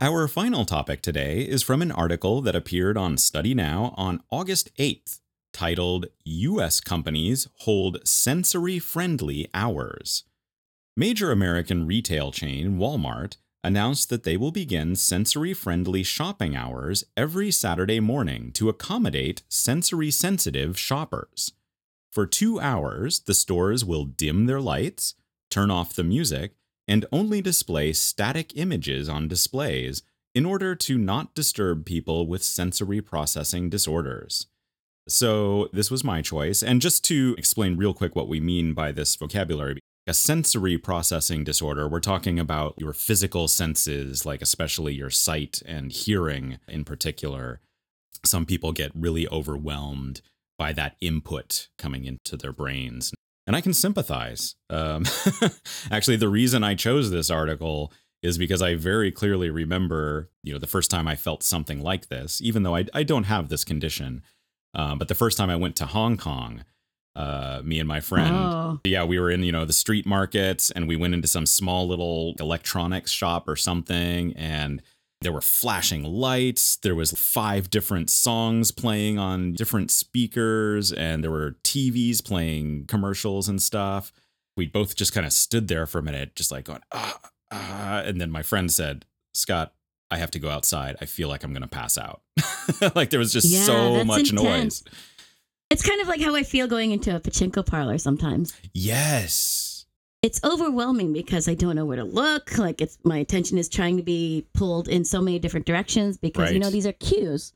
Our 0.00 0.28
final 0.28 0.64
topic 0.64 1.00
today 1.02 1.40
is 1.40 1.62
from 1.62 1.80
an 1.82 1.90
article 1.90 2.40
that 2.42 2.54
appeared 2.54 2.96
on 2.96 3.16
StudyNow 3.16 3.94
on 3.96 4.22
August 4.30 4.70
8th, 4.76 5.20
titled 5.56 6.04
U.S. 6.26 6.80
Companies 6.82 7.48
Hold 7.60 8.06
Sensory 8.06 8.78
Friendly 8.78 9.48
Hours. 9.54 10.24
Major 10.98 11.32
American 11.32 11.86
retail 11.86 12.30
chain 12.30 12.76
Walmart 12.76 13.38
announced 13.64 14.10
that 14.10 14.24
they 14.24 14.36
will 14.36 14.52
begin 14.52 14.94
sensory 14.96 15.54
friendly 15.54 16.02
shopping 16.02 16.54
hours 16.54 17.04
every 17.16 17.50
Saturday 17.50 18.00
morning 18.00 18.52
to 18.52 18.68
accommodate 18.68 19.44
sensory 19.48 20.10
sensitive 20.10 20.78
shoppers. 20.78 21.52
For 22.12 22.26
two 22.26 22.60
hours, 22.60 23.20
the 23.20 23.32
stores 23.32 23.82
will 23.82 24.04
dim 24.04 24.44
their 24.44 24.60
lights, 24.60 25.14
turn 25.50 25.70
off 25.70 25.94
the 25.94 26.04
music, 26.04 26.52
and 26.86 27.06
only 27.10 27.40
display 27.40 27.94
static 27.94 28.54
images 28.58 29.08
on 29.08 29.26
displays 29.26 30.02
in 30.34 30.44
order 30.44 30.74
to 30.74 30.98
not 30.98 31.34
disturb 31.34 31.86
people 31.86 32.26
with 32.26 32.42
sensory 32.42 33.00
processing 33.00 33.70
disorders. 33.70 34.48
So, 35.08 35.68
this 35.72 35.90
was 35.90 36.02
my 36.02 36.20
choice. 36.20 36.62
And 36.62 36.80
just 36.80 37.04
to 37.04 37.34
explain 37.38 37.76
real 37.76 37.94
quick 37.94 38.16
what 38.16 38.28
we 38.28 38.40
mean 38.40 38.74
by 38.74 38.90
this 38.90 39.14
vocabulary, 39.14 39.78
a 40.06 40.14
sensory 40.14 40.78
processing 40.78 41.44
disorder, 41.44 41.88
we're 41.88 42.00
talking 42.00 42.38
about 42.38 42.74
your 42.78 42.92
physical 42.92 43.48
senses, 43.48 44.24
like 44.24 44.42
especially 44.42 44.94
your 44.94 45.10
sight 45.10 45.62
and 45.66 45.92
hearing 45.92 46.58
in 46.68 46.84
particular. 46.84 47.60
Some 48.24 48.46
people 48.46 48.72
get 48.72 48.92
really 48.94 49.28
overwhelmed 49.28 50.22
by 50.58 50.72
that 50.72 50.96
input 51.00 51.68
coming 51.76 52.04
into 52.04 52.36
their 52.36 52.52
brains. 52.52 53.12
And 53.46 53.54
I 53.54 53.60
can 53.60 53.74
sympathize. 53.74 54.56
Um, 54.70 55.04
actually, 55.90 56.16
the 56.16 56.28
reason 56.28 56.64
I 56.64 56.74
chose 56.74 57.10
this 57.10 57.30
article 57.30 57.92
is 58.22 58.38
because 58.38 58.62
I 58.62 58.74
very 58.74 59.12
clearly 59.12 59.50
remember, 59.50 60.30
you 60.42 60.52
know, 60.52 60.58
the 60.58 60.66
first 60.66 60.90
time 60.90 61.06
I 61.06 61.14
felt 61.14 61.42
something 61.42 61.80
like 61.80 62.08
this, 62.08 62.40
even 62.42 62.62
though 62.62 62.74
I, 62.74 62.86
I 62.92 63.02
don't 63.02 63.24
have 63.24 63.48
this 63.48 63.62
condition. 63.64 64.22
Uh, 64.76 64.94
but 64.94 65.08
the 65.08 65.14
first 65.14 65.36
time 65.38 65.50
I 65.50 65.56
went 65.56 65.74
to 65.76 65.86
Hong 65.86 66.16
Kong, 66.16 66.62
uh, 67.16 67.62
me 67.64 67.78
and 67.80 67.88
my 67.88 68.00
friend, 68.00 68.34
Oh. 68.36 68.80
yeah, 68.84 69.02
we 69.02 69.18
were 69.18 69.30
in, 69.30 69.42
you 69.42 69.50
know, 69.50 69.64
the 69.64 69.72
street 69.72 70.04
markets 70.06 70.70
and 70.70 70.86
we 70.86 70.96
went 70.96 71.14
into 71.14 71.26
some 71.26 71.46
small 71.46 71.88
little 71.88 72.34
electronics 72.38 73.10
shop 73.10 73.48
or 73.48 73.56
something. 73.56 74.34
And 74.36 74.82
there 75.22 75.32
were 75.32 75.40
flashing 75.40 76.04
lights. 76.04 76.76
There 76.76 76.94
was 76.94 77.12
five 77.12 77.70
different 77.70 78.10
songs 78.10 78.70
playing 78.70 79.18
on 79.18 79.54
different 79.54 79.90
speakers 79.90 80.92
and 80.92 81.24
there 81.24 81.30
were 81.30 81.56
TVs 81.64 82.22
playing 82.22 82.84
commercials 82.86 83.48
and 83.48 83.62
stuff. 83.62 84.12
We 84.58 84.66
both 84.66 84.94
just 84.94 85.14
kind 85.14 85.24
of 85.26 85.32
stood 85.32 85.68
there 85.68 85.86
for 85.86 85.98
a 85.98 86.02
minute, 86.02 86.34
just 86.36 86.50
like 86.52 86.66
going, 86.66 86.82
ah, 86.92 87.18
ah. 87.50 88.02
And 88.04 88.20
then 88.20 88.30
my 88.30 88.42
friend 88.42 88.70
said, 88.70 89.06
Scott, 89.32 89.72
I 90.10 90.18
have 90.18 90.30
to 90.32 90.38
go 90.38 90.48
outside. 90.48 90.96
I 91.00 91.06
feel 91.06 91.28
like 91.28 91.42
I'm 91.44 91.52
going 91.52 91.62
to 91.62 91.68
pass 91.68 91.98
out. 91.98 92.22
like 92.94 93.10
there 93.10 93.18
was 93.18 93.32
just 93.32 93.46
Yeah, 93.48 93.64
so 93.64 94.04
much 94.04 94.30
intense. 94.30 94.42
noise. 94.42 94.84
It's 95.68 95.82
kind 95.86 96.00
of 96.00 96.06
like 96.06 96.20
how 96.20 96.36
I 96.36 96.44
feel 96.44 96.68
going 96.68 96.92
into 96.92 97.14
a 97.14 97.18
pachinko 97.20 97.66
parlor 97.66 97.98
sometimes. 97.98 98.54
Yes. 98.72 99.86
It's 100.22 100.40
overwhelming 100.44 101.12
because 101.12 101.48
I 101.48 101.54
don't 101.54 101.74
know 101.76 101.84
where 101.84 101.96
to 101.96 102.04
look. 102.04 102.56
Like 102.56 102.80
it's 102.80 102.98
my 103.04 103.18
attention 103.18 103.58
is 103.58 103.68
trying 103.68 103.96
to 103.96 104.02
be 104.02 104.46
pulled 104.54 104.88
in 104.88 105.04
so 105.04 105.20
many 105.20 105.38
different 105.38 105.66
directions 105.66 106.16
because 106.18 106.52
you 106.52 106.58
know 106.58 106.70
these 106.70 106.86
are 106.86 106.92
cues. 106.92 107.52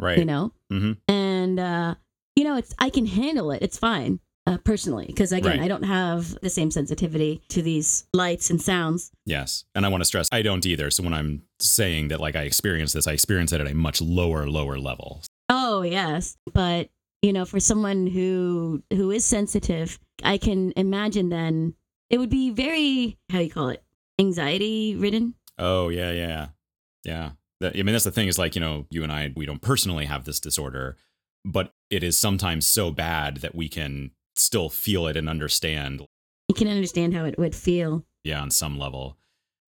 Right. 0.00 0.18
You 0.18 0.24
know, 0.24 0.52
hmm 0.70 0.92
and 1.08 1.58
uh, 1.58 1.94
you 2.36 2.44
know, 2.44 2.56
it's 2.56 2.74
I 2.78 2.90
can 2.90 3.06
handle 3.06 3.50
it. 3.50 3.62
It's 3.62 3.78
fine. 3.78 4.20
Uh, 4.46 4.58
personally, 4.58 5.06
because 5.06 5.32
again, 5.32 5.52
Right. 5.58 5.60
I 5.62 5.68
don't 5.68 5.84
have 5.84 6.38
the 6.42 6.50
same 6.50 6.70
sensitivity 6.70 7.40
to 7.48 7.62
these 7.62 8.04
lights 8.12 8.50
and 8.50 8.60
sounds. 8.60 9.10
Yes. 9.24 9.64
And 9.74 9.86
I 9.86 9.88
want 9.88 10.02
to 10.02 10.04
stress 10.04 10.28
I 10.30 10.42
don't 10.42 10.66
either. 10.66 10.90
So 10.90 11.02
when 11.02 11.14
I'm 11.14 11.42
saying 11.60 12.08
that 12.08 12.20
like 12.20 12.36
I 12.36 12.42
experience 12.42 12.92
this, 12.92 13.06
I 13.06 13.12
experience 13.12 13.52
it 13.52 13.62
at 13.62 13.66
a 13.66 13.74
much 13.74 14.02
lower, 14.02 14.46
lower 14.46 14.78
level. 14.78 15.22
Oh 15.48 15.80
yes, 15.80 16.36
but 16.52 16.90
you 17.22 17.32
know, 17.32 17.46
for 17.46 17.58
someone 17.58 18.06
who 18.06 18.82
who 18.92 19.10
is 19.10 19.24
sensitive, 19.24 19.98
I 20.22 20.36
can 20.36 20.74
imagine 20.76 21.30
then 21.30 21.72
it 22.10 22.18
would 22.18 22.28
be 22.30 22.50
very 22.50 23.16
how 23.30 23.38
do 23.38 23.44
you 23.44 23.50
call 23.50 23.70
it 23.70 23.82
anxiety 24.18 24.94
ridden. 24.96 25.34
Oh 25.58 25.88
yeah, 25.88 26.10
yeah. 26.12 26.48
Yeah. 27.04 27.30
That- 27.60 27.76
I 27.78 27.82
mean 27.82 27.92
that's 27.94 28.04
the 28.04 28.10
thing 28.12 28.28
is 28.28 28.38
like, 28.38 28.54
you 28.54 28.60
know, 28.60 28.86
you 28.90 29.02
and 29.02 29.12
I 29.12 29.32
we 29.34 29.46
don't 29.46 29.62
personally 29.62 30.04
have 30.04 30.24
this 30.26 30.38
disorder, 30.40 30.96
but 31.46 31.72
it 31.88 32.02
is 32.02 32.18
sometimes 32.18 32.66
so 32.66 32.90
bad 32.90 33.38
that 33.38 33.54
we 33.54 33.68
can 33.70 34.10
still 34.36 34.68
feel 34.68 35.06
it 35.06 35.16
and 35.16 35.28
understand 35.28 36.02
You 36.48 36.54
can 36.54 36.68
understand 36.68 37.14
how 37.14 37.24
it 37.24 37.38
would 37.38 37.54
feel. 37.54 38.04
yeah, 38.22 38.40
on 38.40 38.50
some 38.50 38.78
level. 38.78 39.16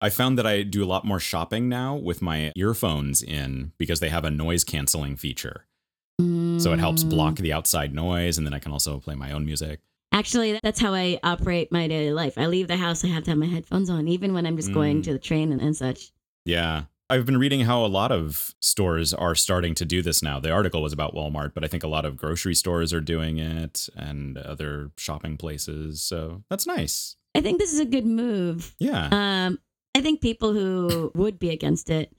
I 0.01 0.11
found 0.11 0.37
that 0.39 0.47
I 0.47 0.63
do 0.63 0.85
a 0.85 0.87
lot 0.87 1.05
more 1.07 1.19
shopping 1.21 1.69
now 1.71 1.95
with 1.97 2.21
my 2.21 2.53
earphones 2.55 3.23
in 3.23 3.73
because 3.79 4.01
they 4.01 4.11
have 4.11 4.25
a 4.27 4.31
noise 4.31 4.63
canceling 4.65 5.17
feature. 5.17 5.65
So 6.19 6.73
it 6.73 6.79
helps 6.81 7.05
Mm. 7.05 7.11
block 7.11 7.37
the 7.37 7.53
outside 7.53 7.95
noise 7.95 8.39
and 8.39 8.47
then 8.47 8.55
I 8.55 8.59
can 8.59 8.73
also 8.73 8.99
play 9.01 9.15
my 9.15 9.33
own 9.33 9.45
music. 9.45 9.81
Actually, 10.13 10.59
that's 10.63 10.81
how 10.81 10.95
I 10.95 11.19
operate 11.23 11.71
my 11.71 11.89
daily 11.89 12.13
life. 12.13 12.39
I 12.39 12.47
leave 12.47 12.69
the 12.69 12.77
house, 12.79 13.05
I 13.05 13.09
have 13.09 13.25
to 13.25 13.31
have 13.33 13.39
my 13.39 13.47
headphones 13.47 13.91
on, 13.91 14.09
even 14.09 14.33
when 14.33 14.47
I'm 14.47 14.57
just 14.57 14.73
going 14.73 15.01
Mm. 15.01 15.05
to 15.05 15.13
the 15.13 15.19
train 15.19 15.53
and, 15.53 15.61
and 15.61 15.77
such. 15.77 16.13
Yeah. 16.47 16.85
I've 17.09 17.25
been 17.25 17.39
reading 17.39 17.61
how 17.61 17.85
a 17.85 17.87
lot 17.87 18.11
of 18.11 18.55
stores 18.61 19.15
are 19.15 19.37
starting 19.37 19.75
to 19.77 19.85
do 19.85 20.03
this 20.03 20.23
now. 20.23 20.41
The 20.41 20.51
article 20.51 20.83
was 20.83 20.93
about 20.93 21.15
Walmart, 21.15 21.55
but 21.55 21.65
I 21.65 21.69
think 21.69 21.85
a 21.85 21.89
lot 21.89 22.05
of 22.05 22.17
grocery 22.17 22.55
stores 22.55 22.93
are 22.93 23.01
doing 23.01 23.39
it 23.39 23.89
and 23.95 24.37
other 24.37 24.91
shopping 24.97 25.37
places. 25.37 26.03
So 26.03 26.43
that's 26.51 26.67
nice. 26.67 27.17
I 27.37 27.41
think 27.43 27.59
this 27.59 27.73
is 27.73 27.79
a 27.79 27.85
good 27.85 28.07
move. 28.07 28.75
Yeah. 28.81 29.09
Um, 29.13 29.61
I 29.95 30.01
think 30.01 30.21
people 30.21 30.53
who 30.53 31.13
would 31.15 31.39
be 31.39 31.51
against 31.51 31.91
it 31.91 32.13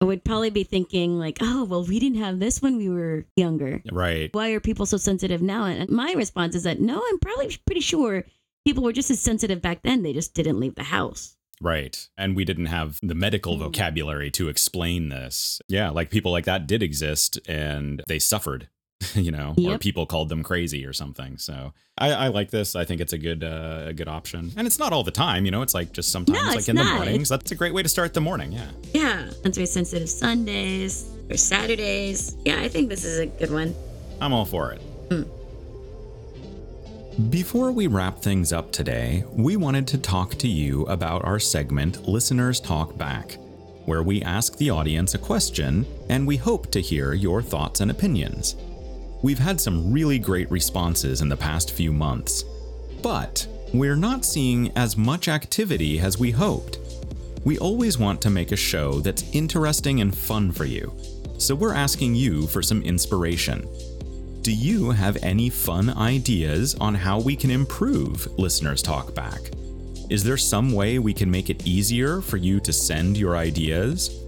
would 0.00 0.24
probably 0.24 0.48
be 0.48 0.64
thinking 0.64 1.18
like, 1.18 1.38
"Oh, 1.42 1.64
well, 1.64 1.84
we 1.84 2.00
didn't 2.00 2.18
have 2.18 2.38
this 2.40 2.62
when 2.62 2.78
we 2.78 2.88
were 2.88 3.26
younger. 3.36 3.82
right. 3.92 4.30
Why 4.32 4.50
are 4.50 4.60
people 4.60 4.86
so 4.86 4.96
sensitive 4.96 5.42
now?" 5.42 5.64
And 5.64 5.90
my 5.90 6.12
response 6.14 6.54
is 6.54 6.62
that 6.62 6.80
no, 6.80 7.02
I'm 7.06 7.18
probably 7.18 7.54
pretty 7.66 7.82
sure 7.82 8.24
people 8.64 8.82
were 8.82 8.94
just 8.94 9.10
as 9.10 9.20
sensitive 9.20 9.60
back 9.60 9.82
then. 9.82 10.02
They 10.02 10.14
just 10.14 10.32
didn't 10.32 10.58
leave 10.58 10.76
the 10.76 10.84
house. 10.84 11.36
Right. 11.60 12.08
And 12.16 12.34
we 12.36 12.44
didn't 12.44 12.66
have 12.66 12.98
the 13.02 13.14
medical 13.14 13.56
Mm. 13.56 13.60
vocabulary 13.60 14.30
to 14.32 14.48
explain 14.48 15.08
this. 15.10 15.60
Yeah. 15.68 15.90
Like 15.90 16.10
people 16.10 16.32
like 16.32 16.46
that 16.46 16.66
did 16.66 16.82
exist 16.82 17.38
and 17.46 18.02
they 18.08 18.18
suffered, 18.18 18.68
you 19.14 19.30
know, 19.30 19.54
or 19.66 19.76
people 19.78 20.06
called 20.06 20.28
them 20.30 20.42
crazy 20.42 20.86
or 20.86 20.92
something. 20.94 21.36
So 21.36 21.72
I, 21.98 22.12
I 22.12 22.28
like 22.28 22.50
this. 22.50 22.74
I 22.76 22.84
think 22.84 23.00
it's 23.02 23.12
a 23.12 23.18
good, 23.18 23.44
uh, 23.44 23.84
a 23.88 23.92
good 23.92 24.08
option. 24.08 24.52
And 24.56 24.66
it's 24.66 24.78
not 24.78 24.92
all 24.94 25.02
the 25.04 25.10
time, 25.10 25.44
you 25.44 25.50
know, 25.50 25.60
it's 25.62 25.74
like 25.74 25.92
just 25.92 26.10
sometimes 26.10 26.38
No, 26.42 26.54
like 26.54 26.68
in 26.68 26.76
the 26.76 26.82
not. 26.84 26.96
mornings. 26.96 27.28
That's 27.28 27.50
a 27.50 27.54
great 27.54 27.74
way 27.74 27.82
to 27.82 27.88
start 27.90 28.14
the 28.14 28.20
morning. 28.22 28.52
Yeah. 28.52 28.70
Yeah, 28.94 29.30
sensory 29.42 29.66
sensitive 29.66 30.08
Sundays 30.08 31.06
or 31.30 31.36
Saturdays. 31.36 32.36
Yeah, 32.44 32.60
I 32.60 32.68
think 32.68 32.88
this 32.88 33.04
is 33.04 33.18
a 33.18 33.26
good 33.26 33.50
one. 33.50 33.74
I'm 34.20 34.32
all 34.32 34.46
for 34.46 34.72
it. 34.72 34.80
Mm. 35.10 35.28
Before 37.18 37.72
we 37.72 37.88
wrap 37.88 38.20
things 38.20 38.52
up 38.52 38.70
today, 38.70 39.24
we 39.32 39.56
wanted 39.56 39.88
to 39.88 39.98
talk 39.98 40.36
to 40.36 40.46
you 40.46 40.84
about 40.84 41.24
our 41.24 41.40
segment 41.40 42.06
Listeners 42.08 42.60
Talk 42.60 42.96
Back, 42.96 43.36
where 43.84 44.04
we 44.04 44.22
ask 44.22 44.56
the 44.56 44.70
audience 44.70 45.14
a 45.14 45.18
question 45.18 45.84
and 46.08 46.24
we 46.24 46.36
hope 46.36 46.70
to 46.70 46.80
hear 46.80 47.12
your 47.12 47.42
thoughts 47.42 47.80
and 47.80 47.90
opinions. 47.90 48.54
We've 49.22 49.40
had 49.40 49.60
some 49.60 49.92
really 49.92 50.20
great 50.20 50.48
responses 50.52 51.20
in 51.20 51.28
the 51.28 51.36
past 51.36 51.72
few 51.72 51.92
months, 51.92 52.44
but 53.02 53.44
we're 53.74 53.96
not 53.96 54.24
seeing 54.24 54.70
as 54.76 54.96
much 54.96 55.26
activity 55.26 55.98
as 55.98 56.16
we 56.16 56.30
hoped. 56.30 56.78
We 57.44 57.58
always 57.58 57.98
want 57.98 58.22
to 58.22 58.30
make 58.30 58.52
a 58.52 58.56
show 58.56 59.00
that's 59.00 59.28
interesting 59.34 60.00
and 60.00 60.16
fun 60.16 60.52
for 60.52 60.64
you, 60.64 60.96
so 61.38 61.56
we're 61.56 61.74
asking 61.74 62.14
you 62.14 62.46
for 62.46 62.62
some 62.62 62.82
inspiration. 62.82 63.68
Do 64.42 64.54
you 64.54 64.90
have 64.90 65.18
any 65.22 65.50
fun 65.50 65.90
ideas 65.90 66.74
on 66.76 66.94
how 66.94 67.20
we 67.20 67.36
can 67.36 67.50
improve 67.50 68.26
Listeners 68.38 68.80
Talk 68.80 69.14
Back? 69.14 69.38
Is 70.08 70.24
there 70.24 70.38
some 70.38 70.72
way 70.72 70.98
we 70.98 71.12
can 71.12 71.30
make 71.30 71.50
it 71.50 71.66
easier 71.66 72.22
for 72.22 72.38
you 72.38 72.58
to 72.60 72.72
send 72.72 73.18
your 73.18 73.36
ideas? 73.36 74.18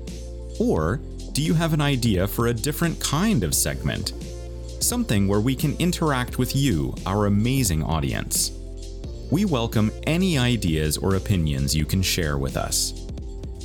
Or 0.61 1.01
do 1.33 1.41
you 1.41 1.55
have 1.55 1.73
an 1.73 1.81
idea 1.81 2.29
for 2.29 2.49
a 2.49 2.53
different 2.53 3.01
kind 3.01 3.43
of 3.43 3.55
segment? 3.55 4.13
Something 4.81 5.29
where 5.29 5.41
we 5.41 5.57
can 5.57 5.75
interact 5.79 6.37
with 6.37 6.55
you, 6.55 6.95
our 7.07 7.25
amazing 7.25 7.83
audience. 7.83 8.53
We 9.31 9.47
welcome 9.47 9.91
any 10.07 10.37
ideas 10.37 10.99
or 10.99 11.15
opinions 11.15 11.75
you 11.75 11.87
can 11.87 12.03
share 12.03 12.37
with 12.37 12.59
us. 12.59 12.93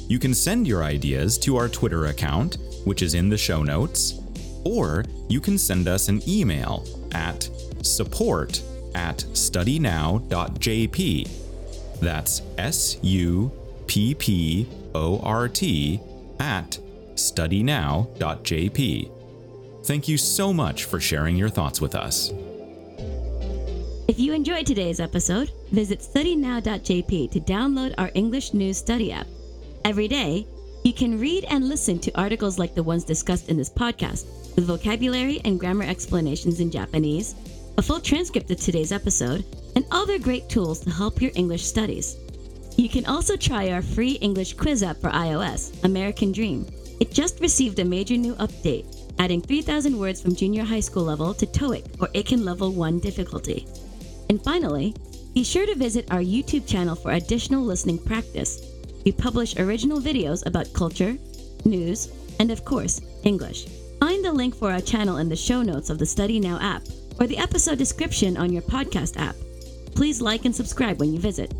You 0.07 0.17
can 0.17 0.33
send 0.33 0.65
your 0.65 0.85
ideas 0.85 1.37
to 1.39 1.57
our 1.57 1.67
Twitter 1.67 2.05
account, 2.05 2.57
which 2.85 3.01
is 3.01 3.15
in 3.15 3.27
the 3.27 3.37
show 3.37 3.63
notes, 3.63 4.21
or 4.63 5.03
you 5.27 5.39
can 5.39 5.57
send 5.57 5.87
us 5.87 6.09
an 6.09 6.21
email 6.27 6.85
at 7.13 7.49
support 7.81 8.61
at 8.95 9.17
studynow.jp. 9.17 10.29
That's 11.99 12.41
S 12.57 12.97
U 13.01 13.51
P 13.87 14.13
P 14.15 14.67
O 14.93 15.19
R 15.19 15.47
T 15.47 15.99
at 16.39 16.77
studynow.jp. 17.15 19.11
Thank 19.85 20.07
you 20.07 20.17
so 20.17 20.53
much 20.53 20.83
for 20.83 20.99
sharing 20.99 21.35
your 21.37 21.49
thoughts 21.49 21.79
with 21.79 21.95
us. 21.95 22.31
If 24.07 24.19
you 24.19 24.33
enjoyed 24.33 24.65
today's 24.65 24.99
episode, 24.99 25.51
visit 25.71 25.99
studynow.jp 25.99 27.31
to 27.31 27.39
download 27.41 27.93
our 27.97 28.11
English 28.13 28.53
News 28.53 28.77
Study 28.77 29.11
app. 29.11 29.27
Every 29.83 30.07
day, 30.07 30.47
you 30.83 30.93
can 30.93 31.19
read 31.19 31.45
and 31.49 31.67
listen 31.67 31.99
to 31.99 32.11
articles 32.19 32.57
like 32.57 32.73
the 32.73 32.83
ones 32.83 33.03
discussed 33.03 33.49
in 33.49 33.57
this 33.57 33.69
podcast, 33.69 34.25
with 34.57 34.65
vocabulary 34.65 35.39
and 35.45 35.59
grammar 35.59 35.85
explanations 35.85 36.59
in 36.59 36.71
Japanese, 36.71 37.35
a 37.77 37.81
full 37.81 37.99
transcript 37.99 38.49
of 38.49 38.59
today's 38.59 38.91
episode, 38.91 39.45
and 39.75 39.85
other 39.91 40.17
great 40.17 40.49
tools 40.49 40.79
to 40.79 40.89
help 40.89 41.21
your 41.21 41.31
English 41.35 41.63
studies. 41.63 42.17
You 42.75 42.89
can 42.89 43.05
also 43.05 43.37
try 43.37 43.69
our 43.69 43.83
free 43.83 44.13
English 44.13 44.55
quiz 44.55 44.81
app 44.81 44.97
for 44.97 45.11
iOS, 45.11 45.83
American 45.83 46.31
Dream. 46.31 46.65
It 46.99 47.11
just 47.11 47.39
received 47.39 47.77
a 47.77 47.85
major 47.85 48.17
new 48.17 48.33
update, 48.35 49.13
adding 49.19 49.41
3,000 49.41 49.97
words 49.97 50.21
from 50.21 50.35
junior 50.35 50.63
high 50.63 50.79
school 50.79 51.03
level 51.03 51.35
to 51.35 51.45
TOEIC 51.45 52.01
or 52.01 52.07
Eiken 52.09 52.43
level 52.43 52.73
1 52.73 52.99
difficulty. 52.99 53.67
And 54.29 54.43
finally, 54.43 54.95
be 55.35 55.43
sure 55.43 55.67
to 55.67 55.75
visit 55.75 56.11
our 56.11 56.19
YouTube 56.19 56.67
channel 56.67 56.95
for 56.95 57.11
additional 57.11 57.63
listening 57.63 57.99
practice. 57.99 58.59
We 59.05 59.11
publish 59.11 59.57
original 59.57 59.99
videos 59.99 60.43
about 60.47 60.73
culture, 60.73 61.15
news, 61.63 62.11
and 62.39 62.49
of 62.49 62.65
course, 62.65 63.01
English. 63.23 63.67
Find 63.99 64.23
the 64.23 64.31
link 64.31 64.55
for 64.55 64.71
our 64.71 64.81
channel 64.81 65.17
in 65.17 65.29
the 65.29 65.35
show 65.35 65.63
notes 65.63 65.89
of 65.89 65.97
the 65.97 66.05
StudyNow 66.05 66.61
app 66.61 66.83
or 67.19 67.25
the 67.25 67.37
episode 67.37 67.77
description 67.77 68.37
on 68.37 68.53
your 68.53 68.61
podcast 68.61 69.19
app. 69.19 69.35
Please 69.95 70.21
like 70.21 70.45
and 70.45 70.55
subscribe 70.55 70.99
when 70.99 71.11
you 71.11 71.19
visit. 71.19 71.53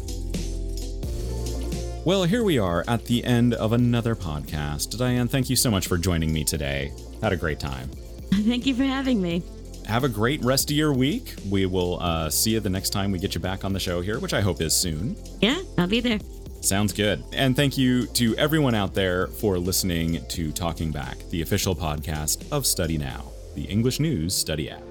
Well, 2.06 2.24
here 2.24 2.44
we 2.44 2.58
are 2.60 2.86
at 2.88 3.06
the 3.06 3.24
end 3.24 3.54
of 3.56 3.74
another 3.74 4.16
podcast. 4.16 4.98
Diane, 4.98 5.28
thank 5.28 5.50
you 5.50 5.56
so 5.56 5.72
much 5.72 5.88
for 5.88 5.98
joining 5.98 6.32
me 6.32 6.44
today. 6.44 6.94
Had 7.22 7.34
a 7.34 7.38
great 7.38 7.60
time. 7.60 7.90
Thank 8.32 8.66
you 8.66 8.76
for 8.76 8.84
having 8.84 9.22
me. 9.22 9.44
Have 9.88 10.04
a 10.04 10.10
great 10.10 10.44
rest 10.44 10.70
of 10.70 10.78
your 10.78 10.94
week. 10.94 11.34
We 11.50 11.66
will 11.66 12.00
uh, 12.00 12.30
see 12.30 12.52
you 12.52 12.60
the 12.60 12.70
next 12.70 12.92
time 12.92 13.12
we 13.12 13.20
get 13.20 13.34
you 13.36 13.42
back 13.42 13.66
on 13.66 13.74
the 13.74 13.80
show 13.80 14.02
here, 14.02 14.20
which 14.20 14.34
I 14.34 14.42
hope 14.42 14.62
is 14.62 14.76
soon. 14.76 15.18
Yeah, 15.42 15.62
I'll 15.78 15.88
be 15.88 16.02
there. 16.02 16.20
Sounds 16.68 16.92
good. 16.92 17.24
And 17.32 17.56
thank 17.56 17.78
you 17.78 18.08
to 18.08 18.36
everyone 18.36 18.76
out 18.76 18.94
there 18.94 19.28
for 19.28 19.58
listening 19.58 20.20
to 20.28 20.52
Talking 20.52 20.92
Back, 20.92 21.18
the 21.30 21.42
official 21.42 21.74
podcast 21.74 22.42
of 22.52 22.64
StudyNow, 22.64 23.24
the 23.56 23.64
English 23.64 24.02
News 24.02 24.36
Study 24.36 24.70
app. 24.70 24.87